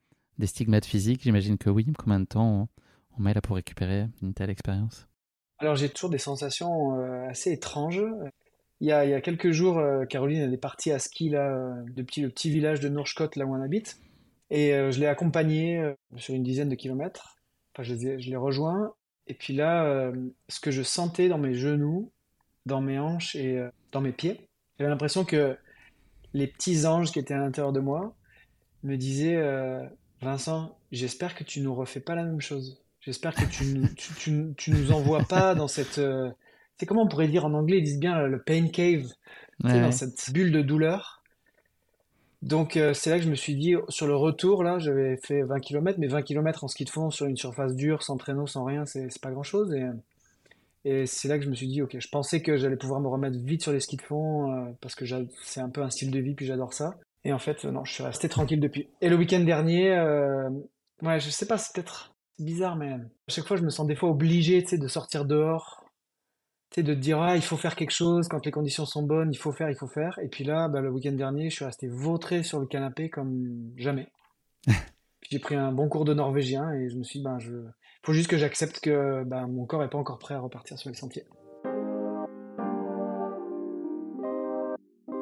[0.41, 1.87] des stigmates physiques J'imagine que oui.
[1.97, 2.67] Combien de temps
[3.17, 5.07] on, met là pour récupérer une telle expérience?
[5.59, 8.03] Alors j'ai toujours des sensations euh, assez étranges.
[8.81, 9.79] Il y, a, quelques jours,
[10.09, 13.55] Caroline elle est partie à ski là, depuis le petit village de Nourchcott, là où
[13.55, 13.99] on habite.
[14.49, 17.37] Et je l'ai accompagnée sur une dizaine de kilomètres.
[17.75, 18.95] Enfin, je, je l'ai rejoint.
[19.27, 20.11] Et puis là,
[20.49, 22.11] ce que je sentais dans mes genoux,
[22.65, 25.55] dans mes hanches et dans mes pieds, j'avais l'impression que
[26.33, 28.15] les petits anges qui étaient à l'intérieur de moi
[28.83, 29.85] me disaient euh,
[30.21, 32.81] Vincent, j'espère que tu nous refais pas la même chose.
[33.01, 33.87] J'espère que tu nous,
[34.55, 35.97] tu, nous envoies pas dans cette.
[35.97, 36.29] Euh,
[36.77, 39.07] c'est comment on pourrait dire en anglais Ils disent bien le pain cave,
[39.63, 41.23] dans cette bulle de douleur.
[42.41, 45.43] Donc euh, c'est là que je me suis dit, sur le retour, là, j'avais fait
[45.43, 48.47] 20 km, mais 20 km en ski de fond sur une surface dure, sans traîneau,
[48.47, 49.73] sans rien, c'est pas grand chose.
[49.73, 49.85] Et
[50.83, 53.07] et c'est là que je me suis dit, ok, je pensais que j'allais pouvoir me
[53.07, 55.05] remettre vite sur les skis de fond, euh, parce que
[55.43, 56.95] c'est un peu un style de vie, puis j'adore ça.
[57.23, 58.89] Et en fait, non, je suis resté tranquille depuis.
[59.01, 60.49] Et le week-end dernier, euh,
[61.01, 63.95] ouais, je sais pas, c'est peut-être bizarre, mais à chaque fois, je me sens des
[63.95, 65.83] fois obligé, tu sais, de sortir dehors,
[66.71, 69.31] tu sais, de dire, ah, il faut faire quelque chose, quand les conditions sont bonnes,
[69.31, 70.17] il faut faire, il faut faire.
[70.23, 73.71] Et puis là, bah, le week-end dernier, je suis resté vautré sur le canapé comme
[73.77, 74.07] jamais.
[75.29, 77.53] j'ai pris un bon cours de norvégien et je me suis dit, ben, je
[78.03, 80.89] faut juste que j'accepte que bah, mon corps n'est pas encore prêt à repartir sur
[80.89, 81.25] les sentiers.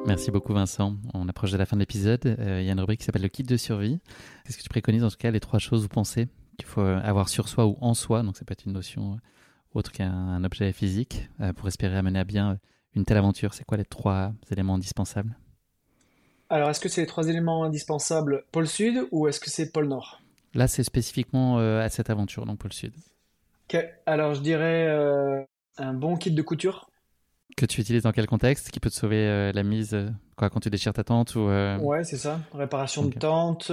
[0.06, 0.96] Merci beaucoup Vincent.
[1.14, 2.26] On approche de la fin de l'épisode.
[2.26, 4.00] Euh, il y a une rubrique qui s'appelle le kit de survie.
[4.44, 6.28] Qu'est-ce que tu préconises en tout cas les trois choses vous pensez
[6.58, 8.22] qu'il faut avoir sur soi ou en soi?
[8.22, 9.16] Donc ça peut être une notion euh,
[9.74, 12.58] autre qu'un objet physique euh, pour espérer amener à bien
[12.94, 13.54] une telle aventure.
[13.54, 15.36] C'est quoi les trois éléments indispensables?
[16.48, 19.86] Alors est-ce que c'est les trois éléments indispensables pôle sud ou est-ce que c'est pôle
[19.86, 20.20] nord?
[20.54, 22.92] Là, c'est spécifiquement euh, à cette aventure, donc le Sud.
[23.68, 25.42] Ok, alors je dirais euh,
[25.78, 26.89] un bon kit de couture.
[27.56, 29.96] Que tu utilises dans quel contexte Qui peut te sauver euh, la mise
[30.36, 32.40] quoi, quand tu déchires ta tente ou, Ouais, c'est ça.
[32.52, 33.72] Réparation de tente,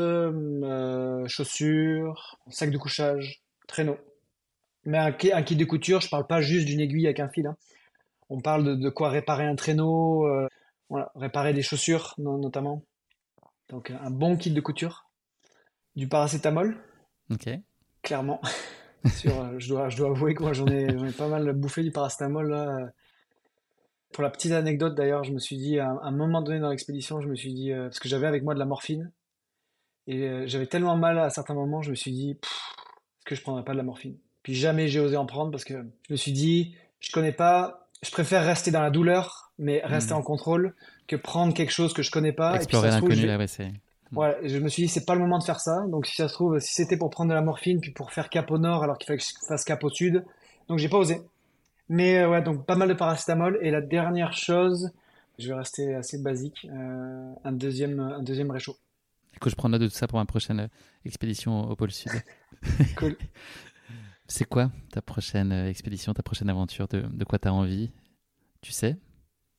[1.28, 3.98] chaussures, sac de couchage, traîneau.
[4.86, 7.48] Mais un, kit de couture, je parle pas juste d'une aiguille avec un fil.
[7.48, 7.58] Hein.
[8.30, 10.28] On parle de, quoi réparer un traîneau,
[10.90, 12.84] voilà, réparer des chaussures notamment.
[13.70, 15.08] Donc un bon kit de couture
[15.98, 16.78] du paracétamol.
[17.30, 17.50] Ok.
[18.02, 18.42] Clairement.
[19.28, 21.92] Euh, je, dois, je dois avouer que moi j'en ai, ai, pas mal bouffé du
[21.92, 22.90] paracétamol là.
[24.14, 27.22] Pour la petite anecdote d'ailleurs, je me suis dit, à un moment donné dans l'expédition,
[27.22, 29.12] je me suis dit, euh, parce que j'avais avec moi de la morphine,
[30.08, 33.42] et euh, j'avais tellement mal à certains moments, je me suis dit, est-ce que je
[33.42, 34.18] prendrais pas de la morphine?
[34.44, 35.74] Puis jamais j'ai osé en prendre parce que
[36.08, 40.14] je me suis dit, je connais pas, je préfère rester dans la douleur, mais rester
[40.14, 40.18] hmm.
[40.18, 40.76] en contrôle,
[41.08, 42.56] que prendre quelque chose que je connais pas.
[42.56, 43.72] Explorer l'inconnu, là, c'est...
[44.14, 45.84] Ouais, je me suis dit, c'est pas le moment de faire ça.
[45.90, 48.30] Donc, si ça se trouve, si c'était pour prendre de la morphine, puis pour faire
[48.30, 50.24] cap au nord, alors qu'il fallait que je fasse cap au sud.
[50.70, 51.22] Donc, j'ai pas osé.
[51.90, 53.60] Mais euh, ouais, donc pas mal de paracétamol.
[53.62, 54.92] Et la dernière chose,
[55.40, 58.76] je vais rester assez basique, euh, un, deuxième, un deuxième réchaud.
[59.36, 60.68] Écoute, je prends note de tout ça pour ma prochaine euh,
[61.06, 62.12] expédition au pôle sud.
[62.98, 63.16] cool.
[64.30, 67.92] C'est quoi ta prochaine expédition, ta prochaine aventure De, de quoi tu as envie?
[68.60, 68.98] Tu sais?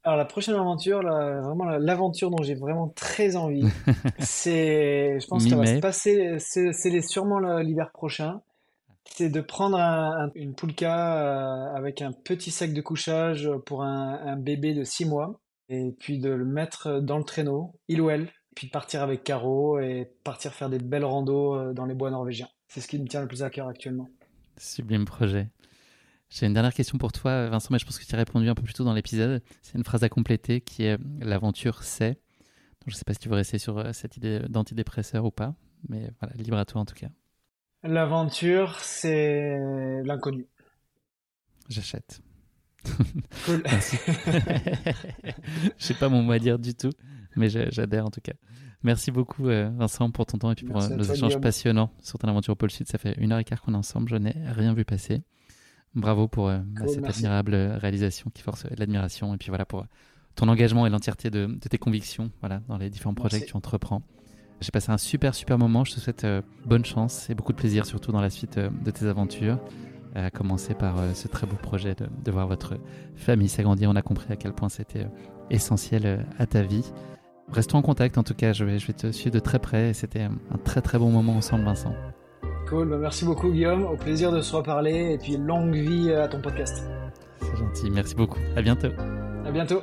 [0.05, 3.65] Alors la prochaine aventure, vraiment l'aventure dont j'ai vraiment très envie,
[4.19, 8.43] c'est, je pense qu'elle va se passer, c'est sûrement l'hiver prochain.
[9.15, 9.79] C'est de prendre
[10.35, 15.41] une poulka euh, avec un petit sac de couchage pour un, bébé de 6 mois
[15.69, 19.25] et puis de le mettre dans le traîneau, il ou elle, puis de partir avec
[19.25, 22.49] Caro et partir faire des belles randos euh, dans les bois norvégiens.
[22.69, 24.09] C'est ce qui me tient le plus à cœur actuellement.
[24.57, 25.49] Sublime projet.
[26.31, 28.55] J'ai une dernière question pour toi, Vincent, mais je pense que tu as répondu un
[28.55, 29.43] peu plus tôt dans l'épisode.
[29.63, 32.19] C'est une phrase à compléter qui est L'aventure c'est.
[32.87, 35.55] Je ne sais pas si tu veux rester sur euh, cette idée d'antidépresseur ou pas,
[35.89, 37.09] mais voilà, libre à toi en tout cas.
[37.83, 40.47] L'aventure, c'est l'inconnu.
[41.69, 42.21] J'achète.
[43.45, 43.63] Cool.
[45.77, 46.91] je sais pas mon mot à dire du tout,
[47.37, 48.33] mais j'adhère en tout cas.
[48.83, 52.19] Merci beaucoup euh, Vincent pour ton temps et puis pour euh, nos échanges passionnants sur
[52.19, 52.87] ton aventure au pôle Sud.
[52.89, 55.23] Ça fait une heure et quart qu'on est ensemble, je n'ai rien vu passer.
[55.95, 59.87] Bravo pour euh, bah, cette admirable réalisation qui force l'admiration et puis voilà pour
[60.37, 64.03] ton engagement et l'entièreté de, tes convictions voilà, dans les différents projets que tu entreprends.
[64.61, 67.59] J'ai passé un super super moment, je te souhaite euh, bonne chance et beaucoup de
[67.59, 69.59] plaisir surtout dans la suite de tes aventures,
[70.15, 72.75] à commencer par ce très beau projet de, voir votre
[73.15, 73.89] famille s'agrandir.
[73.89, 75.07] On a compris à quel point c'était
[75.51, 76.85] essentiel à ta vie.
[77.53, 79.95] Restons en contact en tout cas, je vais, je vais te suivre de très près
[79.95, 81.95] c'était un très très bon moment ensemble Vincent.
[82.69, 86.29] Cool, bah, merci beaucoup Guillaume, au plaisir de se reparler et puis longue vie à
[86.29, 86.83] ton podcast.
[87.41, 88.41] C'est gentil, merci beaucoup.
[88.57, 88.91] À bientôt.
[89.47, 89.83] À bientôt.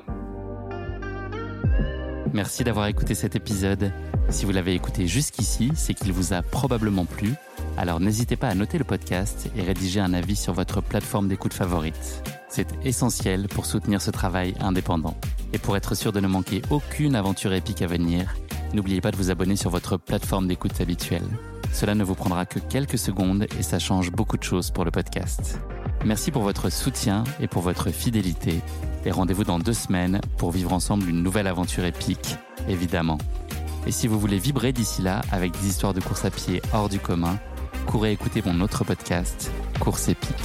[2.33, 3.91] Merci d'avoir écouté cet épisode.
[4.29, 7.33] Si vous l'avez écouté jusqu'ici, c'est qu'il vous a probablement plu.
[7.77, 11.53] Alors n'hésitez pas à noter le podcast et rédiger un avis sur votre plateforme d'écoute
[11.53, 12.23] favorite.
[12.49, 15.15] C'est essentiel pour soutenir ce travail indépendant.
[15.53, 18.35] Et pour être sûr de ne manquer aucune aventure épique à venir,
[18.73, 21.27] n'oubliez pas de vous abonner sur votre plateforme d'écoute habituelle.
[21.71, 24.91] Cela ne vous prendra que quelques secondes et ça change beaucoup de choses pour le
[24.91, 25.59] podcast.
[26.05, 28.61] Merci pour votre soutien et pour votre fidélité.
[29.05, 33.17] Et rendez-vous dans deux semaines pour vivre ensemble une nouvelle aventure épique, évidemment.
[33.87, 36.89] Et si vous voulez vibrer d'ici là avec des histoires de course à pied hors
[36.89, 37.39] du commun,
[37.85, 40.35] courez écouter mon autre podcast, Course épique.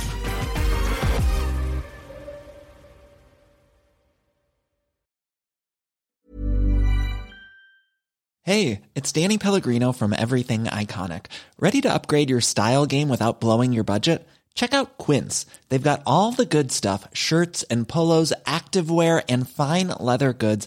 [8.42, 11.26] Hey, it's Danny Pellegrino from Everything Iconic.
[11.60, 14.26] Ready to upgrade your style game without blowing your budget?
[14.54, 15.46] Check out Quince.
[15.68, 20.66] They've got all the good stuff shirts and polos, activewear, and fine leather goods,